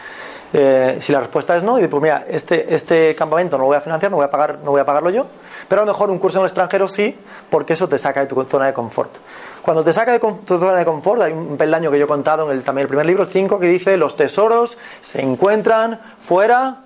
[0.53, 3.77] Eh, si la respuesta es no, y pues mira, este, este campamento no lo voy
[3.77, 5.27] a financiar, no voy a pagar, no voy a pagarlo yo,
[5.69, 7.15] pero a lo mejor un curso en el extranjero sí,
[7.51, 9.15] porque eso te saca de tu zona de confort.
[9.63, 12.51] Cuando te saca de tu zona de confort, hay un peldaño que yo he contado
[12.51, 16.79] en el, también el primer libro, 5, que dice los tesoros se encuentran fuera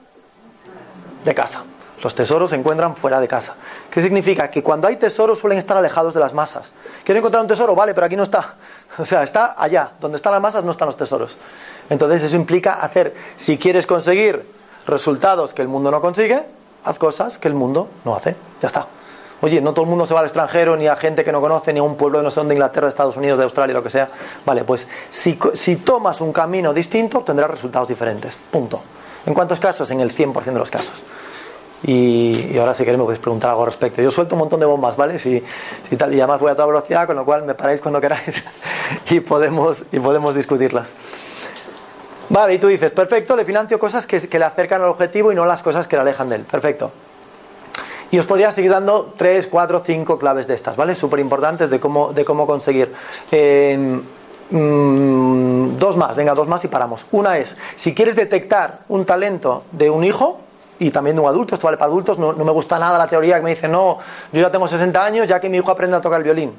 [1.25, 1.65] de casa.
[2.03, 3.55] Los tesoros se encuentran fuera de casa.
[3.89, 4.51] ¿Qué significa?
[4.51, 6.73] Que cuando hay tesoros suelen estar alejados de las masas.
[7.05, 7.77] ¿Quiero encontrar un tesoro?
[7.77, 8.55] Vale, pero aquí no está.
[8.99, 9.93] O sea, está allá.
[10.01, 11.37] Donde están las masas no están los tesoros.
[11.91, 14.45] Entonces eso implica hacer, si quieres conseguir
[14.87, 16.43] resultados que el mundo no consigue,
[16.85, 18.37] haz cosas que el mundo no hace.
[18.61, 18.87] Ya está.
[19.41, 21.73] Oye, no todo el mundo se va al extranjero, ni a gente que no conoce,
[21.73, 23.75] ni a un pueblo de no sé dónde, de Inglaterra, de Estados Unidos, de Australia,
[23.75, 24.09] lo que sea.
[24.47, 28.39] Vale, pues si, si tomas un camino distinto, tendrás resultados diferentes.
[28.51, 28.81] Punto.
[29.27, 29.91] ¿En cuántos casos?
[29.91, 31.03] En el 100% de los casos.
[31.85, 34.01] Y, ahora si queréis me podéis preguntar algo al respecto.
[34.01, 35.19] Yo suelto un montón de bombas, ¿vale?
[35.19, 35.43] Si,
[35.91, 38.45] si tal, y además voy a toda velocidad, con lo cual me paráis cuando queráis
[39.11, 40.93] y podemos, y podemos discutirlas.
[42.29, 45.35] Vale, y tú dices, perfecto, le financio cosas que, que le acercan al objetivo y
[45.35, 46.43] no las cosas que le alejan de él.
[46.43, 46.91] Perfecto.
[48.13, 50.95] Y os podría seguir dando 3, 4, 5 claves de estas, ¿vale?
[50.95, 52.93] Súper importantes de cómo, de cómo conseguir.
[53.31, 54.01] Eh,
[54.51, 57.07] mm, dos más, venga, dos más y paramos.
[57.11, 60.41] Una es, si quieres detectar un talento de un hijo,
[60.83, 63.37] y también de un adulto, esto vale para adultos, no, me gusta nada la teoría
[63.37, 63.99] que me dice, no,
[64.33, 66.53] yo ya tengo 60 años, ya que mi hijo aprenda a tocar el violín.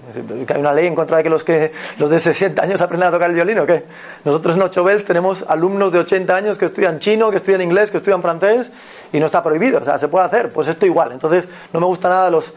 [0.48, 3.10] ¿Que hay una ley en contra de que los, que los de 60 años aprendan
[3.10, 3.84] a tocar el violín o qué?
[4.24, 7.92] Nosotros en Ocho Bells tenemos alumnos de 80 años que estudian chino, que estudian inglés,
[7.92, 8.72] que estudian francés
[9.14, 11.14] y no está prohibido, o sea, se puede hacer, pues esto igual.
[11.14, 12.52] Entonces, no me gusta nada los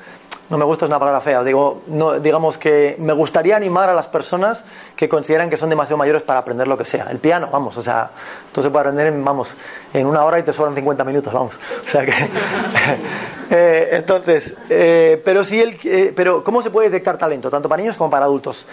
[0.48, 3.94] no me gusta es una palabra fea, digo, no, digamos que me gustaría animar a
[3.94, 4.62] las personas
[4.94, 7.08] que consideran que son demasiado mayores para aprender lo que sea.
[7.10, 8.10] El piano, vamos, o sea,
[8.52, 9.56] tú se puede aprender en, vamos,
[9.92, 11.58] en una hora y te sobran 50 minutos, vamos.
[11.84, 12.12] O sea que,
[13.50, 17.82] eh, entonces, eh, pero sí, el, eh, pero ¿cómo se puede detectar talento, tanto para
[17.82, 18.66] niños como para adultos?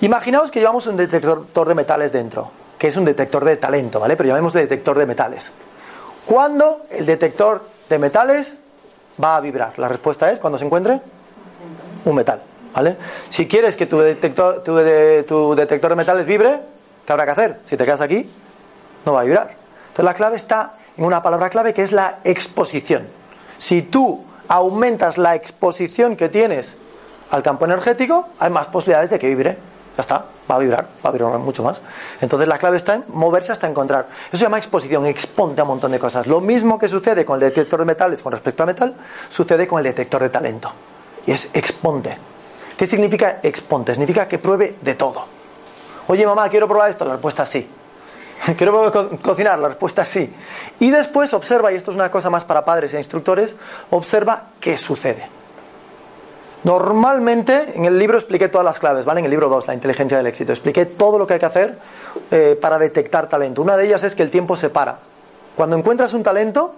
[0.00, 4.16] Imaginaos que llevamos un detector de metales dentro, que es un detector de talento, ¿vale?
[4.16, 5.52] Pero llamémosle detector de metales.
[6.26, 8.56] ¿Cuándo el detector de metales
[9.22, 9.78] va a vibrar?
[9.78, 11.00] La respuesta es cuando se encuentre
[12.04, 12.40] un metal.
[12.74, 12.96] ¿vale?
[13.28, 14.76] Si quieres que tu detector, tu,
[15.26, 16.60] tu detector de metales vibre,
[17.06, 17.60] ¿qué habrá que hacer?
[17.64, 18.30] Si te quedas aquí,
[19.04, 19.54] no va a vibrar.
[19.82, 23.06] Entonces la clave está en una palabra clave que es la exposición.
[23.58, 26.74] Si tú aumentas la exposición que tienes
[27.30, 29.56] al campo energético, hay más posibilidades de que vibre.
[29.96, 31.78] Ya está, va a vibrar, va a vibrar mucho más.
[32.20, 34.06] Entonces la clave está en moverse hasta encontrar.
[34.28, 36.26] Eso se llama exposición, exponte a un montón de cosas.
[36.26, 38.94] Lo mismo que sucede con el detector de metales con respecto a metal,
[39.28, 40.72] sucede con el detector de talento.
[41.26, 42.18] Y es exponte.
[42.76, 43.94] ¿Qué significa exponte?
[43.94, 45.26] Significa que pruebe de todo.
[46.08, 47.04] Oye mamá, quiero probar esto.
[47.04, 47.68] La respuesta es sí.
[48.56, 48.90] ¿Quiero
[49.22, 49.58] cocinar?
[49.60, 50.34] La respuesta es sí.
[50.80, 53.54] Y después observa, y esto es una cosa más para padres e instructores,
[53.90, 55.43] observa qué sucede.
[56.64, 59.20] Normalmente, en el libro expliqué todas las claves, ¿vale?
[59.20, 61.74] En el libro 2, la inteligencia del éxito, expliqué todo lo que hay que hacer
[62.30, 63.60] eh, para detectar talento.
[63.60, 64.96] Una de ellas es que el tiempo se para.
[65.56, 66.74] Cuando encuentras un talento,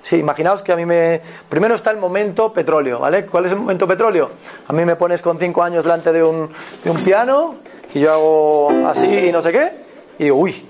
[0.00, 1.20] sí, imaginaos que a mí me...
[1.50, 3.26] Primero está el momento petróleo, ¿vale?
[3.26, 4.30] ¿Cuál es el momento petróleo?
[4.68, 6.48] A mí me pones con 5 años delante de un,
[6.82, 7.56] de un piano
[7.92, 9.72] y yo hago así y no sé qué,
[10.18, 10.66] y digo, uy,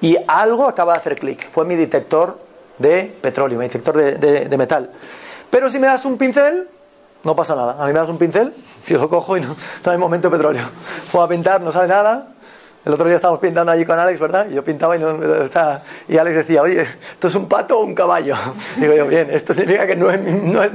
[0.00, 1.50] y algo acaba de hacer clic.
[1.50, 2.38] Fue mi detector
[2.78, 4.90] de petróleo, mi detector de, de metal.
[5.50, 6.66] Pero si me das un pincel,
[7.24, 7.76] no pasa nada.
[7.78, 8.54] A mí me das un pincel,
[8.84, 10.64] si lo cojo y no, hay momento petróleo.
[11.10, 12.28] Puedo pintar, no sale nada.
[12.82, 14.46] El otro día estábamos pintando allí con Alex, ¿verdad?
[14.48, 17.84] Y yo pintaba y, no, está, y Alex decía, oye, ¿esto es un pato o
[17.84, 18.34] un caballo?
[18.76, 20.72] Digo yo, bien, esto significa que no, es, no, es,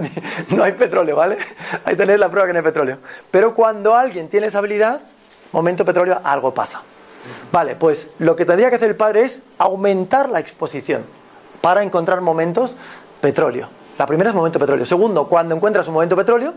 [0.50, 1.38] no hay petróleo, ¿vale?
[1.86, 3.00] Ahí tenéis la prueba que no hay petróleo.
[3.32, 5.02] Pero cuando alguien tiene esa habilidad,
[5.52, 6.84] momento petróleo, algo pasa.
[7.52, 11.04] Vale, pues lo que tendría que hacer el padre es aumentar la exposición
[11.62, 12.76] para encontrar momentos
[13.20, 13.68] petróleo.
[13.98, 14.86] La primera es momento petróleo.
[14.86, 16.54] Segundo, cuando encuentras un momento petróleo,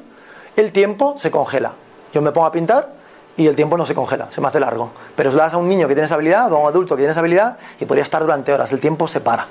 [0.57, 1.72] el tiempo se congela.
[2.12, 2.88] Yo me pongo a pintar
[3.37, 4.90] y el tiempo no se congela, se me hace largo.
[5.14, 6.96] Pero si lo das a un niño que tiene esa habilidad o a un adulto
[6.96, 9.46] que tiene esa habilidad y podría estar durante horas, el tiempo se para.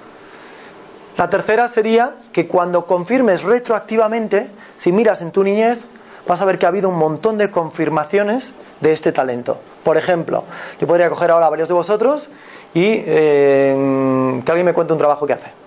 [1.17, 5.80] La tercera sería que cuando confirmes retroactivamente, si miras en tu niñez,
[6.28, 9.60] vas a ver que ha habido un montón de confirmaciones de este talento.
[9.84, 10.43] Por ejemplo,
[10.80, 12.28] yo podría coger ahora a varios de vosotros
[12.73, 15.66] y eh, que alguien me cuente un trabajo que hace.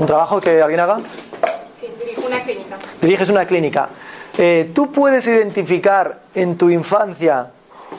[0.00, 0.98] ¿Un trabajo que alguien haga?
[1.78, 2.78] Sí, dirijo una clínica.
[3.02, 3.88] Diriges una clínica.
[4.38, 7.50] Eh, ¿Tú puedes identificar en tu infancia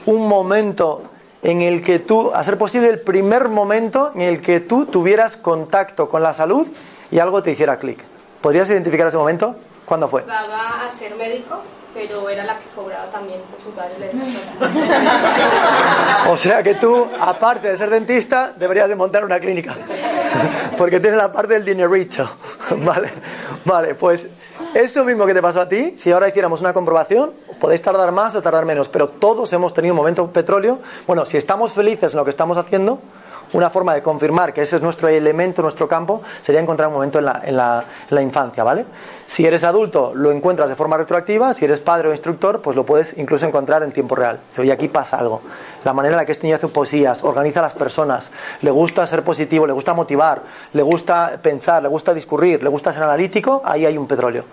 [0.07, 1.03] un momento
[1.43, 5.37] en el que tú, a ser posible, el primer momento en el que tú tuvieras
[5.37, 6.67] contacto con la salud
[7.11, 7.99] y algo te hiciera clic?
[8.41, 9.55] ¿Podrías identificar ese momento?
[9.85, 10.23] ¿Cuándo fue?
[10.23, 11.61] Jugaba a ser médico,
[11.93, 14.11] pero era la que cobraba también, pues su padre
[16.29, 19.75] O sea que tú, aparte de ser dentista, deberías de montar una clínica.
[20.77, 22.29] Porque tienes la parte del dinerito.
[22.77, 23.11] Vale,
[23.65, 24.27] vale, pues
[24.73, 28.33] eso mismo que te pasó a ti, si ahora hiciéramos una comprobación, podéis tardar más
[28.35, 30.79] o tardar menos, pero todos hemos tenido un momento petróleo.
[31.05, 32.99] Bueno, si estamos felices en lo que estamos haciendo,
[33.53, 37.19] una forma de confirmar que ese es nuestro elemento, nuestro campo, sería encontrar un momento
[37.19, 37.85] en la,
[38.21, 38.85] infancia, ¿vale?
[39.27, 42.85] Si eres adulto, lo encuentras de forma retroactiva, si eres padre o instructor, pues lo
[42.85, 44.39] puedes incluso encontrar en tiempo real.
[44.57, 45.41] Oye, aquí pasa algo.
[45.83, 49.05] La manera en la que este niño hace poesías, organiza a las personas, le gusta
[49.07, 50.41] ser positivo, le gusta motivar,
[50.73, 54.45] le gusta pensar, le gusta discurrir, le gusta ser analítico, ahí hay un petróleo.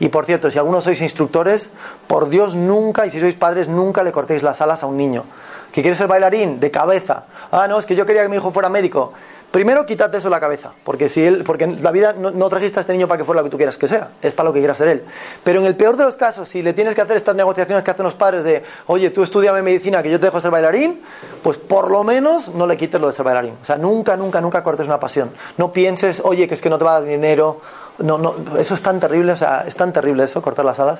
[0.00, 1.70] Y por cierto, si algunos sois instructores,
[2.06, 5.24] por Dios nunca, y si sois padres, nunca le cortéis las alas a un niño.
[5.72, 6.60] ¿Que quiere ser bailarín?
[6.60, 7.24] De cabeza.
[7.56, 9.12] Ah, no, es que yo quería que mi hijo fuera médico.
[9.52, 12.80] Primero, quítate eso de la cabeza, porque si él, porque la vida no, no, trajiste
[12.80, 14.52] a este niño para que fuera lo que tú quieras que sea, es para lo
[14.52, 15.04] que quieras ser él.
[15.44, 17.92] Pero en el peor de los casos, si le tienes que hacer estas negociaciones que
[17.92, 21.00] hacen los padres de, oye, tú estudiame medicina, que yo te dejo ser bailarín,
[21.44, 23.54] pues por lo menos no le quites lo de ser bailarín.
[23.62, 25.30] O sea, nunca, nunca, nunca cortes una pasión.
[25.56, 27.60] No pienses, oye, que es que no te va a dar dinero.
[27.98, 30.98] No, no, eso es tan terrible, o sea, es tan terrible eso, cortar las alas.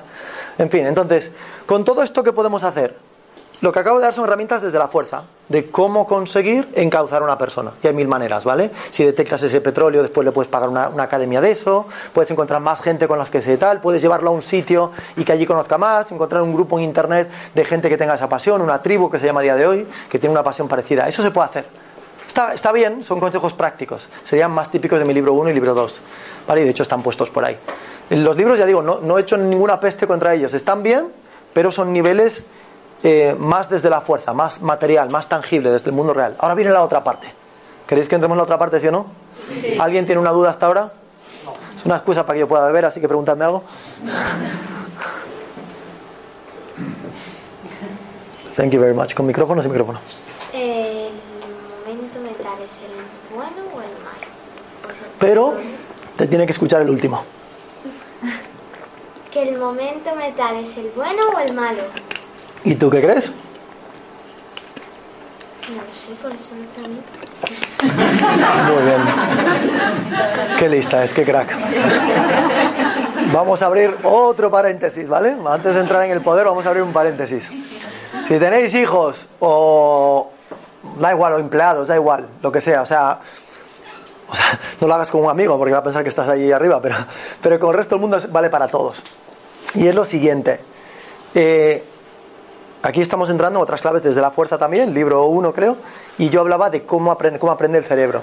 [0.57, 1.29] En fin, entonces,
[1.65, 2.95] con todo esto que podemos hacer,
[3.61, 7.25] lo que acabo de dar son herramientas desde la fuerza, de cómo conseguir encauzar a
[7.25, 7.71] una persona.
[7.81, 8.71] Y hay mil maneras, ¿vale?
[8.91, 12.61] Si detectas ese petróleo, después le puedes pagar una, una, academia de eso, puedes encontrar
[12.61, 15.45] más gente con las que se tal, puedes llevarlo a un sitio y que allí
[15.45, 19.09] conozca más, encontrar un grupo en internet de gente que tenga esa pasión, una tribu
[19.09, 21.07] que se llama a día de hoy, que tiene una pasión parecida.
[21.07, 21.65] Eso se puede hacer.
[22.27, 24.07] Está, está bien, son consejos prácticos.
[24.23, 26.01] Serían más típicos de mi libro 1 y libro 2.
[26.47, 26.61] ¿Vale?
[26.61, 27.57] Y de hecho están puestos por ahí.
[28.09, 30.53] Los libros, ya digo, no, no he hecho ninguna peste contra ellos.
[30.53, 31.07] Están bien,
[31.53, 32.43] pero son niveles
[33.07, 36.35] eh, más desde la fuerza, más material, más tangible, desde el mundo real.
[36.39, 37.31] Ahora viene la otra parte.
[37.85, 39.05] ¿Queréis que entremos en la otra parte, sí o no?
[39.61, 39.77] Sí.
[39.79, 40.91] ¿Alguien tiene una duda hasta ahora?
[41.45, 41.53] No.
[41.75, 43.61] Es una excusa para que yo pueda beber, así que preguntadme algo.
[48.55, 49.13] Thank you very much.
[49.13, 49.99] ¿Con micrófono o sin micrófono?
[50.51, 51.11] ¿El
[51.85, 54.25] momento mental es el bueno o el malo?
[54.81, 55.53] Pues el Pero
[56.17, 57.23] te tiene que escuchar el último.
[59.31, 61.83] ¿Que el momento mental es el bueno o el malo?
[62.65, 63.31] ¿Y tú qué crees?
[65.69, 66.55] No sé, por eso.
[68.73, 69.01] Muy bien.
[70.57, 71.55] Qué lista es, qué crack.
[73.31, 75.35] Vamos a abrir otro paréntesis, ¿vale?
[75.47, 77.47] Antes de entrar en el poder, vamos a abrir un paréntesis.
[78.27, 80.31] Si tenéis hijos o
[80.99, 83.19] da igual, o empleados, da igual, lo que sea, o sea,
[84.27, 86.51] o sea, no lo hagas con un amigo porque va a pensar que estás ahí
[86.51, 86.95] arriba, pero,
[87.41, 89.03] pero con el resto del mundo vale para todos.
[89.75, 90.59] Y es lo siguiente.
[91.35, 91.83] Eh,
[92.85, 95.75] Aquí estamos entrando en otras claves desde la fuerza también, libro 1 creo,
[96.19, 98.21] y yo hablaba de cómo aprende, cómo aprende el cerebro.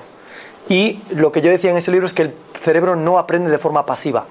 [0.68, 3.58] Y lo que yo decía en ese libro es que el cerebro no aprende de
[3.58, 4.26] forma pasiva.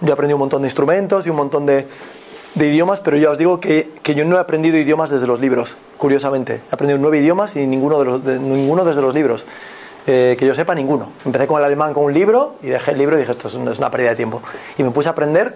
[0.00, 1.86] Yo aprendí un montón de instrumentos y un montón de,
[2.54, 5.38] de idiomas, pero ya os digo que, que, yo no he aprendido idiomas desde los
[5.38, 6.62] libros, curiosamente.
[6.70, 9.44] He aprendido nueve idiomas y ninguno, de los, ninguno desde los libros.
[10.06, 11.10] Eh, que yo sepa, ninguno.
[11.26, 13.54] Empecé con el alemán con un libro y dejé el libro y dije, esto es
[13.54, 14.40] una, es una pérdida de tiempo.
[14.78, 15.54] Y me puse a aprender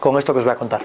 [0.00, 0.80] con esto que os voy a contar.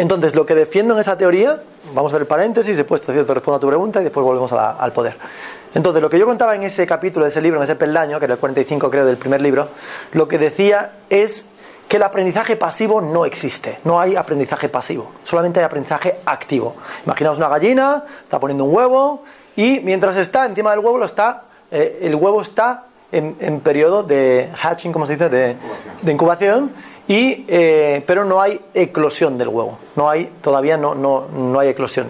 [0.00, 1.60] Entonces, lo que defiendo en esa teoría,
[1.94, 4.70] vamos a ver paréntesis, después te respondo a tu pregunta y después volvemos a la,
[4.70, 5.14] al poder.
[5.74, 8.24] Entonces, lo que yo contaba en ese capítulo de ese libro, en ese peldaño, que
[8.24, 9.68] era el 45 creo del primer libro,
[10.12, 11.44] lo que decía es
[11.86, 16.76] que el aprendizaje pasivo no existe, no hay aprendizaje pasivo, solamente hay aprendizaje activo.
[17.04, 19.24] Imaginaos una gallina, está poniendo un huevo
[19.54, 24.48] y mientras está encima del huevo, lo está, eh, el huevo está en, periodo de
[24.56, 25.56] hatching, como se dice, de
[26.10, 26.70] incubación
[27.10, 29.80] y, eh, pero no hay eclosión del huevo.
[29.96, 32.08] No hay, todavía no, no, no hay eclosión.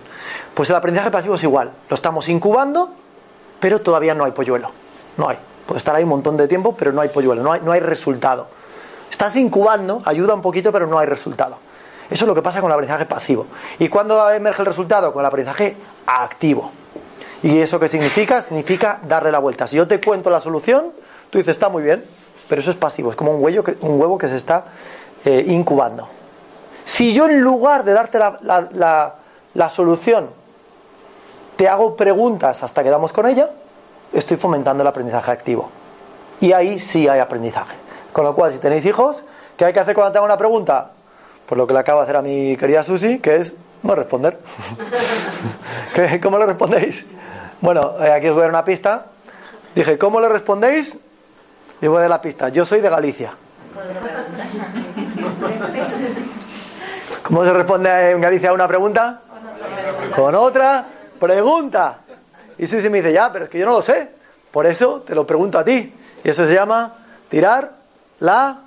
[0.53, 1.71] Pues el aprendizaje pasivo es igual.
[1.89, 2.91] Lo estamos incubando,
[3.61, 4.71] pero todavía no hay polluelo.
[5.17, 5.39] No hay.
[5.65, 7.81] Puede estar ahí un montón de tiempo, pero no hay polluelo, no hay, no hay
[7.81, 8.49] resultado.
[9.11, 11.57] Estás incubando, ayuda un poquito, pero no hay resultado.
[12.11, 13.47] Eso es lo que pasa con el aprendizaje pasivo.
[13.79, 15.15] ¿Y cuándo emerge el resultado?
[15.15, 16.73] Con el aprendizaje activo.
[17.43, 18.43] ¿Y eso qué significa?
[18.43, 19.67] Significa darle la vuelta.
[19.67, 20.93] Si yo te cuento la solución,
[21.31, 22.05] tú dices, está muy bien,
[22.51, 24.65] pero eso es pasivo, es como un huevo que, un huevo que se está
[25.25, 26.09] eh, incubando.
[26.85, 29.15] Si yo en lugar de darte la, la- la-
[29.55, 30.29] la solución,
[31.57, 33.51] te hago preguntas hasta que damos con ella,
[34.13, 35.71] estoy fomentando el aprendizaje activo.
[36.41, 37.75] Y ahí sí hay aprendizaje.
[38.13, 39.23] Con lo cual, si tenéis hijos,
[39.57, 40.91] ¿qué hay que hacer cuando te hago una pregunta?
[41.47, 44.39] Pues lo que le acabo de hacer a mi querida Susi, que es no responder.
[45.95, 47.05] ¿Qué- ¿Cómo le respondéis?
[47.61, 49.07] Bueno, eh, aquí os voy a dar una pista.
[49.75, 50.97] Dije, ¿cómo le respondéis?
[51.83, 52.49] Y voy a dar la pista.
[52.51, 53.33] Yo soy de Galicia.
[57.23, 59.21] ¿Cómo se responde en Galicia a una pregunta?
[60.15, 60.85] Con otra
[61.19, 61.99] pregunta.
[62.59, 64.11] Y Susi me dice, ya, pero es que yo no lo sé.
[64.51, 65.95] Por eso te lo pregunto a ti.
[66.23, 66.95] Y eso se llama
[67.29, 67.73] tirar
[68.19, 68.59] la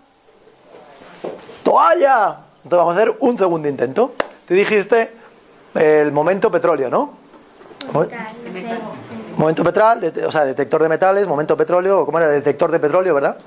[1.62, 2.38] toalla.
[2.64, 4.14] Entonces vamos a hacer un segundo intento.
[4.48, 5.12] Tú dijiste
[5.76, 7.14] el momento petróleo, ¿no?
[7.92, 8.18] Sé.
[9.38, 12.28] Momento petrol, de- o sea, detector de metales, momento petróleo, o ¿cómo era?
[12.28, 13.38] Detector de petróleo, ¿verdad?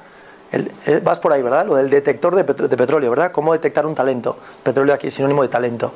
[0.52, 1.66] El- eh, vas por ahí, ¿verdad?
[1.66, 3.30] Lo del detector de, petro- de petróleo, ¿verdad?
[3.32, 4.36] ¿Cómo detectar un talento?
[4.62, 5.92] Petróleo aquí es sinónimo de talento.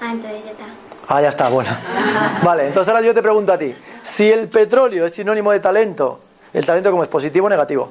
[0.00, 0.64] Ah, entonces ya está.
[1.08, 1.70] Ah, ya está, bueno.
[2.42, 3.74] Vale, entonces ahora yo te pregunto a ti.
[4.02, 6.20] Si el petróleo es sinónimo de talento,
[6.52, 7.90] ¿el talento como es positivo o negativo?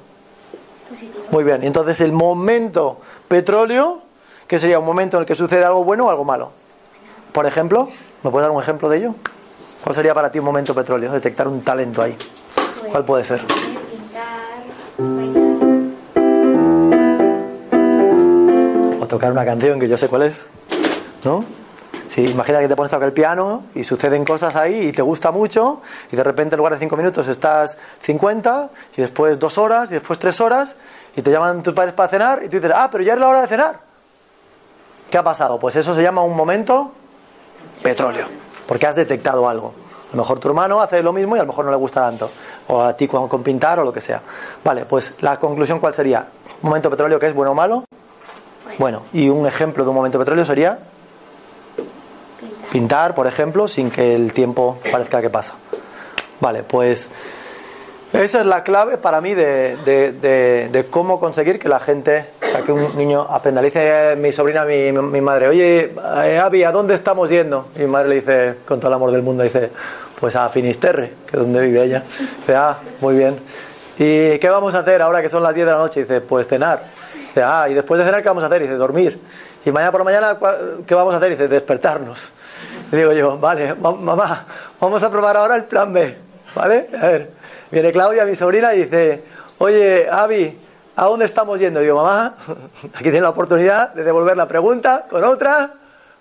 [0.89, 1.24] Positivo.
[1.32, 4.01] Muy bien, entonces el momento petróleo,
[4.47, 6.51] que sería un momento en el que sucede algo bueno o algo malo.
[7.32, 7.89] Por ejemplo,
[8.24, 9.16] ¿me puedes dar un ejemplo de ello?
[9.86, 11.12] ¿Cuál sería para ti un momento petróleo?
[11.12, 12.18] Detectar un talento ahí.
[12.90, 13.40] ¿Cuál puede ser?
[19.00, 20.36] O tocar una canción que yo sé cuál es.
[21.24, 21.46] ¿No?
[22.08, 25.04] Si imagina que te pones a tocar el piano y suceden cosas ahí y te
[25.04, 29.60] gusta mucho y de repente en lugar de cinco minutos estás 50 y después dos
[29.60, 30.76] horas y después tres horas
[31.16, 33.28] y te llaman tus padres para cenar y tú dices, ah, pero ya es la
[33.28, 33.80] hora de cenar.
[35.12, 35.60] ¿Qué ha pasado?
[35.60, 36.92] Pues eso se llama un momento
[37.84, 38.26] petróleo,
[38.68, 39.74] porque has detectado algo.
[40.11, 42.01] A lo mejor tu hermano hace lo mismo y a lo mejor no le gusta
[42.01, 42.30] tanto.
[42.68, 44.22] O a ti con, con pintar o lo que sea.
[44.63, 46.26] Vale, pues la conclusión cuál sería?
[46.61, 47.84] Un momento petróleo que es bueno o malo.
[48.78, 50.80] Bueno, y un ejemplo de un momento petróleo sería
[52.39, 52.70] Pintar.
[52.72, 55.53] pintar, por ejemplo, sin que el tiempo parezca que pasa.
[56.39, 57.07] Vale, pues
[58.24, 62.26] esa es la clave para mí de, de- de- cómo conseguir que la gente,
[62.66, 63.61] que un niño aprenda.
[63.61, 65.93] Le dice mi sobrina a mi, madre, oye,
[66.24, 67.68] eh, Avi, ¿a dónde estamos yendo?
[67.76, 69.70] Y mi madre le dice, con todo el amor del mundo, dice,
[70.20, 72.03] pues a Finisterre, que es donde vive ella.
[72.39, 73.38] Dice, ah, muy bien.
[73.97, 76.01] ¿Y qué vamos a hacer ahora que son las 10 de la noche?
[76.01, 76.82] Dice, pues cenar.
[77.28, 78.61] Dice, ah, y después de cenar, ¿qué vamos a hacer?
[78.61, 79.20] Dice, dormir.
[79.66, 81.32] Y mañana por la mañana, ¿cuál- ¿qué vamos a hacer?
[81.32, 82.30] Dice, despertarnos.
[82.91, 84.45] Y digo yo, vale, ma- mamá,
[84.80, 86.16] vamos a probar ahora el plan B,
[86.53, 86.88] ¿vale?
[87.01, 87.32] A ver,
[87.72, 89.24] viene Claudia, mi sobrina, y dice,
[89.57, 90.57] oye, Avi,
[90.95, 91.80] ¿a dónde estamos yendo?
[91.80, 92.36] Digo, mamá,
[92.93, 95.74] aquí tiene la oportunidad de devolver la pregunta con otra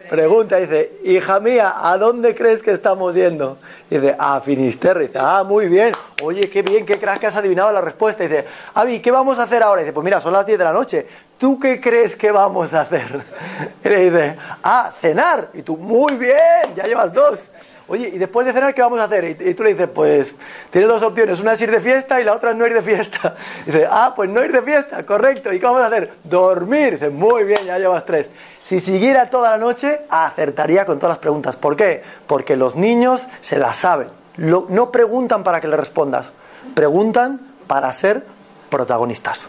[0.08, 0.56] pregunta.
[0.56, 3.58] Dice, hija mía, ¿a dónde crees que estamos yendo?
[3.88, 5.08] Dice, a Finisterre.
[5.08, 5.92] Dice, ah, muy bien.
[6.22, 8.22] Oye, qué bien, qué crack que has adivinado la respuesta.
[8.22, 9.82] Dice, Avi, ¿qué vamos a hacer ahora?
[9.82, 11.06] Dice, pues mira, son las 10 de la noche.
[11.38, 13.22] ¿Tú qué crees que vamos a hacer?
[13.84, 15.48] Y le dice, ah, cenar.
[15.54, 17.50] Y tú, muy bien, ya llevas dos.
[17.86, 19.36] Oye, ¿y después de cenar qué vamos a hacer?
[19.40, 20.34] Y, tú le dices, pues
[20.70, 22.82] tienes dos opciones, una es ir de fiesta y la otra es no ir de
[22.82, 23.36] fiesta.
[23.66, 25.52] Y dice, ah, pues no ir de fiesta, correcto.
[25.52, 26.14] ¿Y qué vamos a hacer?
[26.24, 26.94] Dormir.
[26.94, 28.28] Dice, muy bien, ya llevas tres.
[28.62, 31.56] Si siguiera toda la noche, acertaría con todas las preguntas.
[31.56, 32.02] ¿Por qué?
[32.26, 34.08] Porque los niños se las saben.
[34.36, 36.32] No preguntan para que le respondas,
[36.74, 38.24] preguntan para ser
[38.70, 39.48] protagonistas.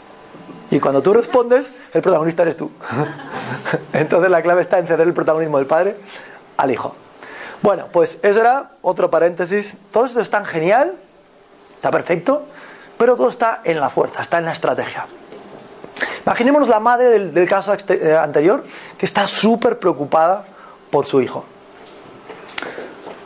[0.69, 2.69] Y cuando tú respondes, el protagonista eres tú.
[3.93, 5.95] Entonces la clave está en ceder el protagonismo del padre
[6.57, 6.95] al hijo.
[7.65, 9.75] Bueno, pues eso era otro paréntesis.
[9.91, 10.93] Todo esto es tan genial,
[11.73, 12.43] está perfecto,
[12.95, 15.07] pero todo está en la fuerza, está en la estrategia.
[16.27, 18.63] Imaginémonos la madre del, caso eh, anterior
[18.99, 20.45] que está súper preocupada
[20.91, 21.43] por su hijo.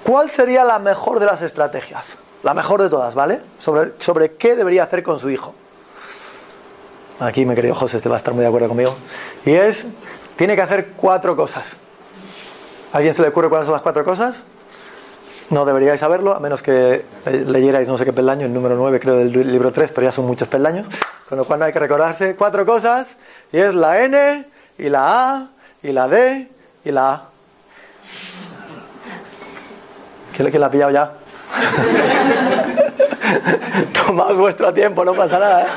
[0.06, 2.16] ¿Cuál sería la mejor de las estrategias?
[2.42, 3.42] La mejor de todas, ¿vale?
[3.58, 5.54] Sobre, sobre qué debería hacer con su hijo.
[7.20, 8.96] Aquí mi querido José, este va a estar muy de acuerdo conmigo.
[9.46, 9.86] Y es,
[10.38, 11.76] tiene que hacer cuatro cosas.
[12.94, 14.44] ¿A alguien se le ocurre cuáles son las cuatro cosas?
[15.50, 19.00] No deberíais saberlo, a menos que le- leyerais no sé qué peldaño, el número 9
[19.00, 20.88] creo del libro 3, pero ya son muchos peldaños.
[21.28, 23.16] Con lo cual no hay que recordarse cuatro cosas,
[23.52, 24.46] y es la N,
[24.78, 25.48] y la A,
[25.84, 26.48] y la D,
[26.86, 27.24] y la A.
[30.36, 31.12] ¿Quién, quién la ha pillado ya?
[34.06, 35.64] Tomad vuestro tiempo, no pasa nada.
[35.64, 35.68] ¿eh?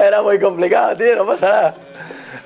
[0.00, 1.74] Era muy complicado, tío, no pasa nada.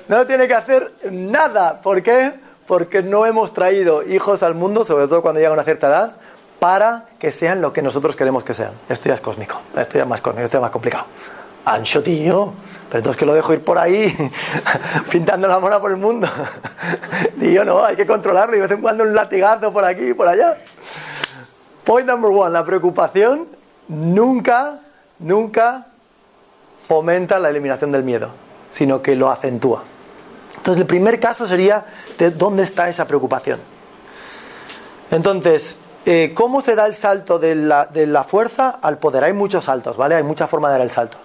[0.07, 1.79] No tiene que hacer nada.
[1.81, 2.33] ¿Por qué?
[2.69, 6.15] Porque no hemos traído hijos al mundo, sobre todo cuando llegan a una cierta edad,
[6.59, 8.73] para que sean lo que nosotros queremos que sean.
[8.87, 11.05] Esto ya es cósmico, esto ya es más cósmico, esto ya es más complicado.
[11.65, 12.53] Ancho, tío,
[12.87, 14.15] Pero entonces que lo dejo ir por ahí
[15.11, 16.29] pintando la mona por el mundo.
[17.41, 20.13] yo no, hay que controlarlo y de vez en cuando un latigazo por aquí y
[20.13, 20.59] por allá.
[21.83, 23.47] Point number one, la preocupación
[23.87, 24.79] nunca,
[25.17, 25.87] nunca
[26.87, 28.29] fomenta la eliminación del miedo,
[28.69, 29.81] sino que lo acentúa.
[30.59, 31.85] Entonces el primer caso sería
[32.17, 33.59] de dónde está esa preocupación.
[35.09, 39.23] Entonces, eh, ¿cómo se da el salto de la, de la fuerza al poder?
[39.23, 40.15] Hay muchos saltos, ¿vale?
[40.15, 41.17] Hay mucha forma de dar el salto.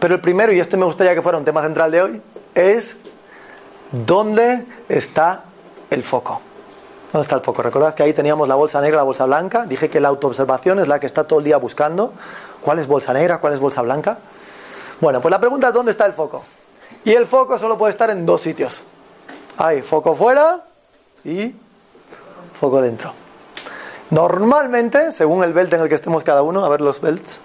[0.00, 2.22] Pero el primero, y este me gustaría que fuera un tema central de hoy,
[2.54, 2.96] es
[3.92, 5.42] dónde está
[5.90, 6.40] el foco.
[7.12, 7.62] ¿Dónde está el foco?
[7.62, 9.66] Recordad que ahí teníamos la bolsa negra, la bolsa blanca.
[9.66, 12.12] Dije que la autoobservación es la que está todo el día buscando
[12.60, 14.18] cuál es bolsa negra, cuál es bolsa blanca.
[15.00, 16.42] Bueno, pues la pregunta es dónde está el foco.
[17.04, 18.84] Y el foco solo puede estar en dos sitios.
[19.56, 20.60] Hay foco fuera
[21.24, 21.52] y
[22.52, 23.12] foco dentro.
[24.10, 27.38] Normalmente, según el belt en el que estemos cada uno, a ver los belts,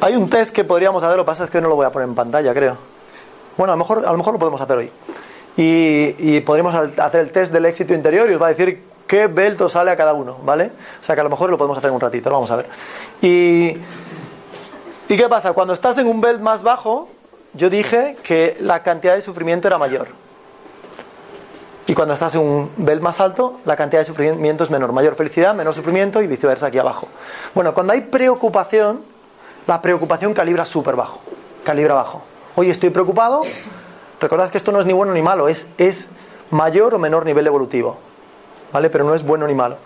[0.00, 1.90] hay un test que podríamos hacer, lo que pasa es que no lo voy a
[1.90, 2.76] poner en pantalla, creo.
[3.56, 4.90] Bueno, a lo mejor, a lo, mejor lo podemos hacer hoy.
[5.56, 9.28] Y, y podríamos hacer el test del éxito interior y os va a decir qué
[9.28, 10.72] belt os sale a cada uno, ¿vale?
[11.00, 12.66] O sea que a lo mejor lo podemos hacer en un ratito, vamos a ver.
[13.22, 13.76] ¿Y
[15.06, 15.52] qué pasa?
[15.52, 17.08] Cuando estás en un belt más bajo,
[17.54, 20.08] yo dije que la cantidad de sufrimiento era mayor.
[21.86, 24.92] Y cuando estás en un belt más alto, la cantidad de sufrimiento es menor.
[24.92, 27.08] Mayor felicidad, menor sufrimiento y viceversa aquí abajo.
[27.54, 29.02] Bueno, cuando hay preocupación,
[29.66, 31.20] la preocupación calibra súper bajo.
[31.62, 32.22] Calibra bajo.
[32.56, 33.42] Oye, estoy preocupado.
[34.20, 36.08] Recordad que esto no es ni bueno ni malo, es, es
[36.50, 37.98] mayor o menor nivel evolutivo.
[38.72, 38.88] ¿Vale?
[38.88, 39.76] Pero no es bueno ni malo.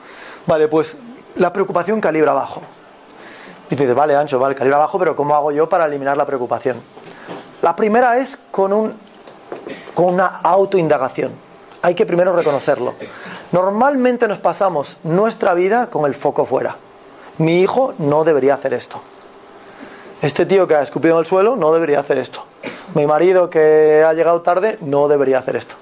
[0.47, 0.97] Vale, pues
[1.35, 2.63] la preocupación calibra bajo.
[3.71, 6.25] Y tú dices, vale, Ancho, vale, calibra bajo, pero ¿cómo hago yo para eliminar la
[6.25, 6.81] preocupación?
[7.63, 8.95] La primera es con, un,
[9.95, 11.33] con una autoindagación.
[11.83, 12.95] Hay que primero reconocerlo.
[13.53, 16.77] Normalmente nos pasamos nuestra vida con el foco fuera.
[17.39, 19.01] Mi hijo no debería hacer esto.
[20.21, 22.45] Este tío que ha escupido en el suelo no debería hacer esto.
[22.95, 25.77] Mi marido que ha llegado tarde no debería hacer esto.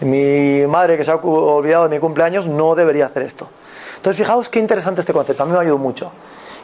[0.00, 3.48] Mi madre que se ha olvidado de mi cumpleaños no debería hacer esto.
[3.96, 5.42] Entonces, fijaos qué interesante este concepto.
[5.42, 6.12] A mí me ha ayudado mucho.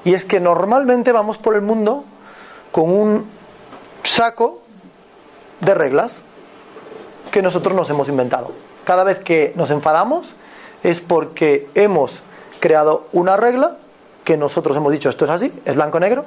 [0.04, 2.04] Y es que normalmente vamos por el mundo
[2.70, 3.26] con un
[4.04, 4.62] saco
[5.60, 6.20] de reglas
[7.30, 8.52] que nosotros nos hemos inventado.
[8.84, 10.34] Cada vez que nos enfadamos
[10.82, 12.22] es porque hemos
[12.60, 13.76] creado una regla
[14.24, 16.24] que nosotros hemos dicho esto es así, es blanco-negro,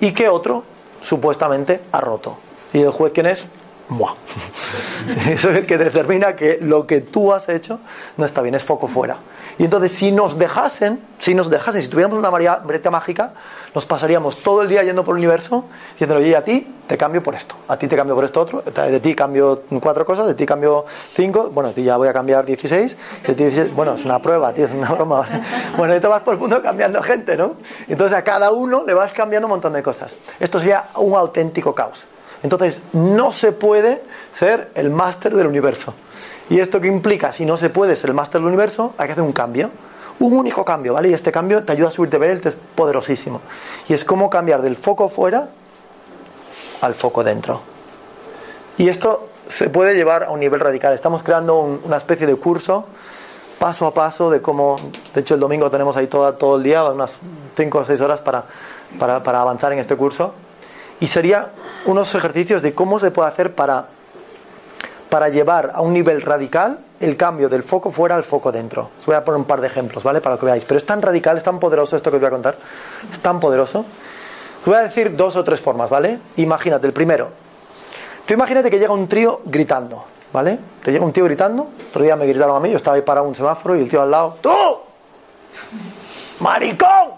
[0.00, 0.64] y que otro
[1.00, 2.36] supuestamente ha roto.
[2.72, 3.46] ¿Y el juez quién es?
[3.88, 4.14] Buah.
[5.28, 7.78] Eso es el que determina que lo que tú has hecho
[8.16, 9.16] no está bien, es foco fuera.
[9.58, 13.32] Y entonces, si nos dejasen, si nos dejasen, si tuviéramos una varita mágica,
[13.74, 17.22] nos pasaríamos todo el día yendo por el universo diciendo, oye, a ti te cambio
[17.22, 20.34] por esto, a ti te cambio por esto otro, de ti cambio cuatro cosas, de
[20.34, 23.94] ti cambio cinco, bueno, de ti ya voy a cambiar 16, de ti 16, bueno,
[23.94, 25.26] es una prueba, tío, es una broma.
[25.76, 27.54] Bueno, y te vas por el mundo cambiando gente, ¿no?
[27.86, 30.16] Entonces a cada uno le vas cambiando un montón de cosas.
[30.40, 32.06] Esto sería un auténtico caos.
[32.42, 34.02] Entonces, no se puede
[34.32, 35.94] ser el máster del universo.
[36.50, 37.32] ¿Y esto qué implica?
[37.32, 39.70] Si no se puede ser el máster del universo, hay que hacer un cambio.
[40.20, 41.10] Un único cambio, ¿vale?
[41.10, 43.40] Y este cambio te ayuda a subirte de es poderosísimo.
[43.88, 45.48] Y es como cambiar del foco fuera
[46.80, 47.60] al foco dentro.
[48.76, 50.92] Y esto se puede llevar a un nivel radical.
[50.92, 52.86] Estamos creando una especie de curso
[53.58, 54.76] paso a paso de cómo,
[55.12, 57.18] de hecho el domingo tenemos ahí todo, todo el día, unas
[57.56, 58.44] 5 o 6 horas para,
[59.00, 60.32] para, para avanzar en este curso.
[61.00, 61.50] Y sería
[61.86, 63.86] unos ejercicios de cómo se puede hacer para
[65.08, 68.90] para llevar a un nivel radical el cambio del foco fuera al foco dentro.
[68.98, 70.20] Os voy a poner un par de ejemplos, ¿vale?
[70.20, 70.64] Para que veáis.
[70.64, 72.56] Pero es tan radical, es tan poderoso esto que os voy a contar.
[73.10, 73.80] Es tan poderoso.
[74.60, 76.18] Os voy a decir dos o tres formas, ¿vale?
[76.36, 77.30] Imagínate, el primero.
[78.26, 80.58] Tú imagínate que llega un trío gritando, ¿vale?
[80.82, 81.68] Te llega un tío gritando.
[81.88, 84.02] Otro día me gritaron a mí, yo estaba ahí parado un semáforo y el tío
[84.02, 84.36] al lado.
[84.42, 84.52] ¡Tú!
[86.40, 87.12] ¡Maricón!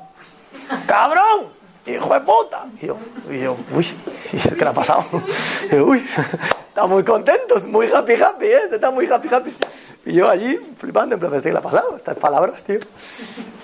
[0.87, 1.61] ¡Cabrón!
[1.87, 2.67] hijo de puta.
[2.81, 2.97] Y yo,
[3.31, 3.87] y yo uy,
[4.31, 5.05] ¿qué le ha pasado?
[5.71, 6.07] Y yo, uy,
[6.81, 8.61] está muy contento, muy happy, happy, ¿eh?
[8.73, 9.55] Está muy happy, happy.
[10.07, 11.95] Y yo allí, flipando, en plan, ¿qué le ha pasado?
[11.95, 12.79] Estas palabras, tío.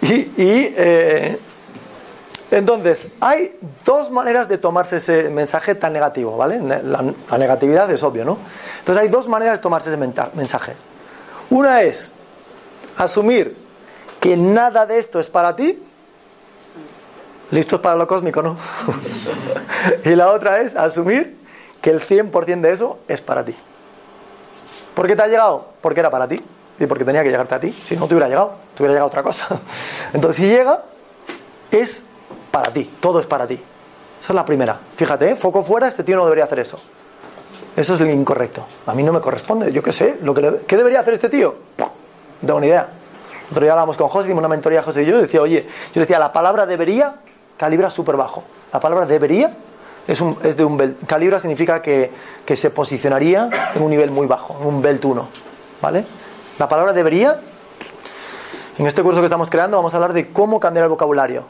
[0.02, 1.38] Y, y eh,
[2.50, 6.60] entonces, hay dos maneras de tomarse ese mensaje tan negativo, ¿vale?
[6.60, 8.36] La, negatividad es obvio, ¿no?
[8.80, 10.74] Entonces, hay dos maneras de tomarse ese mensaje.
[11.48, 12.12] Una es
[12.98, 13.56] asumir
[14.20, 15.82] que nada de esto es para ti
[17.50, 18.56] listos para lo cósmico, ¿no?
[20.04, 21.35] y la otra es asumir
[21.86, 23.54] que el 100% de eso es para ti.
[24.92, 25.66] ¿Por qué te ha llegado?
[25.80, 26.42] Porque era para ti
[26.80, 27.80] y porque tenía que llegarte a ti.
[27.86, 29.46] Si no te hubiera llegado, te hubiera llegado otra cosa.
[30.12, 30.82] Entonces, si llega,
[31.70, 32.02] es
[32.50, 33.54] para ti, todo es para ti.
[33.54, 34.80] Esa es la primera.
[34.96, 35.36] Fíjate, ¿eh?
[35.36, 36.80] foco fuera, este tío no debería hacer eso.
[37.76, 38.66] Eso es el incorrecto.
[38.84, 39.70] A mí no me corresponde.
[39.70, 41.54] Yo qué sé, lo que ¿qué debería hacer este tío?
[41.78, 41.92] No
[42.44, 42.88] tengo ni idea.
[43.48, 45.64] Otro día hablábamos con José, una mentoría José y yo, decía, oye,
[45.94, 47.14] yo decía, la palabra debería
[47.56, 48.42] calibra súper bajo.
[48.72, 49.52] La palabra debería
[50.06, 51.06] Es, de un belt.
[51.06, 52.10] Calibra significa que,
[52.44, 55.28] que se posicionaría en un nivel muy bajo, en un belt 1.
[55.82, 56.04] ¿Vale?
[56.58, 57.40] La palabra debería,
[58.78, 61.44] en este curso que estamos creando, vamos a hablar de cómo cambiar el vocabulario.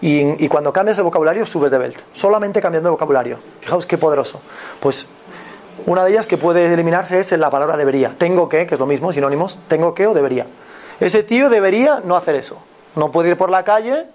[0.00, 1.96] Y, y cuando cambias el vocabulario, subes de belt.
[2.12, 3.38] Solamente cambiando el vocabulario.
[3.60, 4.40] Fijaos qué poderoso.
[4.80, 5.06] Pues
[5.86, 8.12] una de ellas que puede eliminarse es la palabra debería.
[8.18, 10.46] Tengo que, que es lo mismo, sinónimos, tengo que o debería.
[11.00, 12.58] Ese tío debería no hacer eso.
[12.96, 14.06] No puede ir por la calle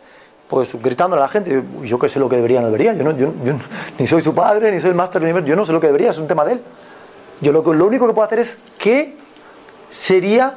[0.49, 3.15] pues gritando a la gente, yo qué sé lo que debería, no debería, yo, no,
[3.15, 3.31] yo,
[3.99, 5.87] ni soy su padre, ni soy el máster del universo, yo no sé lo que
[5.87, 6.61] debería, es un tema de él.
[7.39, 9.15] Yo lo, lo único que puedo hacer es qué
[9.91, 10.55] sería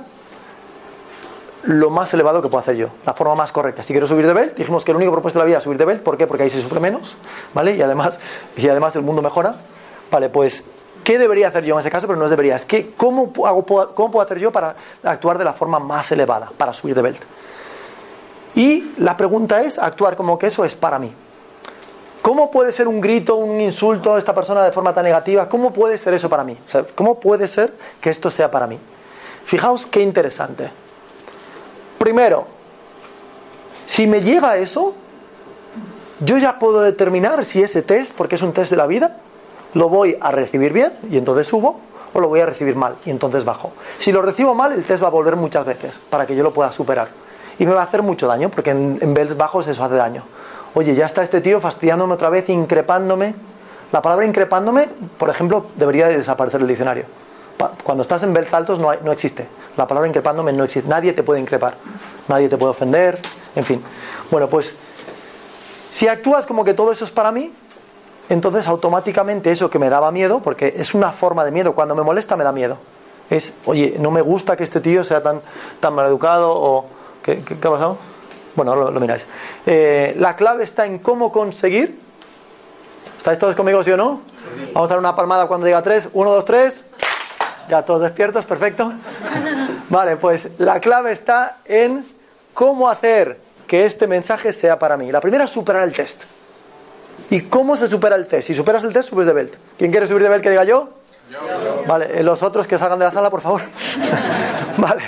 [1.64, 3.82] lo más elevado que puedo hacer yo, la forma más correcta.
[3.82, 5.76] Si quiero subir de belt, dijimos que el único propuesto de la vida es subir
[5.76, 6.26] de belt, ¿por qué?
[6.26, 7.18] Porque ahí se sufre menos,
[7.53, 7.76] ¿vale?
[7.76, 8.18] Y además,
[8.57, 9.57] y además el mundo mejora,
[10.11, 10.30] ¿vale?
[10.30, 10.64] Pues,
[11.05, 12.07] ¿qué debería hacer yo en ese caso?
[12.07, 13.64] Pero no es debería, es que, ¿cómo, hago,
[13.95, 14.74] ¿cómo puedo hacer yo para
[15.05, 17.22] actuar de la forma más elevada, para subir de belt?
[18.55, 21.13] Y la pregunta es actuar como que eso es para mí.
[22.21, 25.49] ¿Cómo puede ser un grito, un insulto a esta persona de forma tan negativa?
[25.49, 26.57] ¿Cómo puede ser eso para mí?
[26.95, 28.79] ¿Cómo puede ser que esto sea para mí?
[29.45, 30.71] Fijaos qué interesante.
[31.99, 32.47] Primero,
[33.87, 34.95] si me llega eso,
[36.21, 39.17] yo ya puedo determinar si ese test, porque es un test de la vida,
[39.75, 41.81] lo voy a recibir bien y entonces subo,
[42.13, 43.73] o lo voy a recibir mal y entonces bajo.
[43.99, 46.53] Si lo recibo mal, el test va a volver muchas veces para que yo lo
[46.53, 47.22] pueda superar
[47.59, 50.23] y me va a hacer mucho daño, porque en, en belts bajos eso hace daño.
[50.75, 53.35] Oye, ya está este tío fastidiándome otra vez, increpándome.
[53.93, 54.89] La palabra increpándome,
[55.19, 57.05] por ejemplo, debería de desaparecer del diccionario.
[57.85, 59.47] Cuando estás en belts altos no, hay, no existe.
[59.77, 60.89] La palabra increpándome no existe.
[60.89, 61.75] Nadie te puede increpar.
[62.27, 63.21] Nadie te puede ofender.
[63.55, 63.83] En fin.
[64.31, 64.75] Bueno, pues
[65.91, 67.53] si actúas como que todo eso es para mí,
[68.31, 72.03] entonces automáticamente eso que me daba miedo, porque es una forma de miedo, cuando me
[72.03, 72.79] molesta me da miedo.
[73.29, 75.41] Es, oye, no me gusta que este tío sea tan,
[75.81, 76.87] tan mal educado o
[77.23, 77.99] ¿Qué, qué, qué ha pasado?
[78.55, 79.27] Bueno, lo, lo miráis.
[79.66, 81.99] Eh, la clave está en cómo conseguir.
[83.16, 84.20] ¿Estáis todos conmigo, sí o no?
[84.73, 86.09] Vamos a dar una palmada cuando diga tres.
[86.12, 86.85] Uno, dos, tres.
[87.68, 88.93] Ya todos despiertos, perfecto.
[89.89, 92.05] Vale, pues la clave está en
[92.53, 95.11] cómo hacer que este mensaje sea para mí.
[95.12, 96.25] La primera es superar el test.
[97.31, 98.49] ¿Y cómo se supera el test?
[98.49, 99.55] Si superas el test, subes de belt.
[99.79, 100.89] ¿Quién quiere subir de belt que diga yo?
[101.31, 101.39] yo.
[101.87, 103.62] Vale, eh, los otros que salgan de la sala, por favor.
[104.77, 105.03] vale.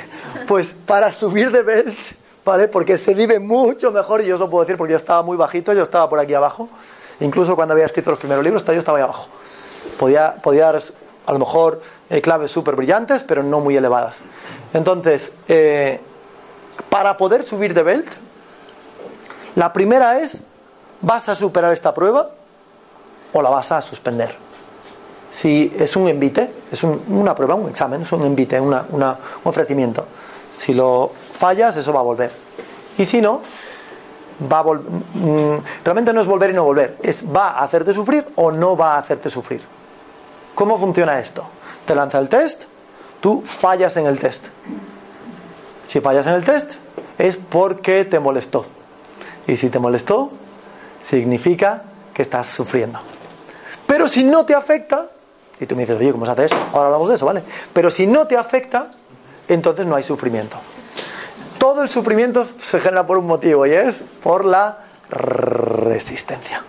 [0.46, 1.98] Pues para subir de belt,
[2.44, 2.68] ¿vale?
[2.68, 5.36] Porque se vive mucho mejor, y yo os lo puedo decir porque yo estaba muy
[5.36, 6.68] bajito, yo estaba por aquí abajo.
[7.20, 9.28] Incluso cuando había escrito los primeros libros, yo estaba ahí abajo.
[9.98, 10.82] Podía, podía dar
[11.26, 11.80] a lo mejor
[12.10, 14.20] eh, claves súper brillantes, pero no muy elevadas.
[14.72, 16.00] Entonces, eh,
[16.88, 18.08] para poder subir de belt,
[19.54, 20.44] la primera es,
[21.00, 22.30] ¿vas a superar esta prueba
[23.32, 24.34] o la vas a suspender?
[25.30, 29.10] Si es un envite, es un, una prueba, un examen, es un envite, una, una,
[29.10, 30.06] un ofrecimiento.
[30.56, 32.30] Si lo fallas, eso va a volver.
[32.96, 33.40] Y si no,
[34.50, 34.84] va a vol
[35.84, 38.94] realmente no es volver y no volver, es va a hacerte sufrir o no va
[38.94, 39.62] a hacerte sufrir.
[40.54, 41.44] ¿Cómo funciona esto?
[41.86, 42.64] Te lanza el test,
[43.20, 44.46] tú fallas en el test.
[45.88, 46.74] Si fallas en el test,
[47.18, 48.64] es porque te molestó.
[49.46, 50.30] Y si te molestó,
[51.02, 51.82] significa
[52.12, 53.00] que estás sufriendo.
[53.86, 55.06] Pero si no te afecta,
[55.60, 56.56] y tú me dices, oye, ¿cómo se hace eso?
[56.72, 57.42] Ahora hablamos de eso, ¿vale?
[57.72, 58.92] Pero si no te afecta,
[59.48, 60.56] entonces no hay sufrimiento.
[61.58, 64.78] Todo el sufrimiento se genera por un motivo y es por la
[65.10, 66.62] resistencia.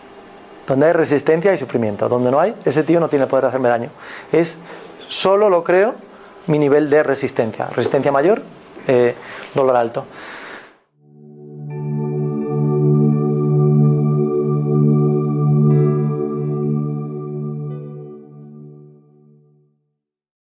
[0.67, 2.09] Donde hay resistencia hay sufrimiento.
[2.09, 3.89] Donde no hay, ese tío no tiene poder de hacerme daño.
[4.31, 4.57] Es
[5.07, 5.95] solo lo creo
[6.47, 7.67] mi nivel de resistencia.
[7.67, 8.41] Resistencia mayor,
[8.87, 9.15] eh,
[9.53, 10.05] dolor alto.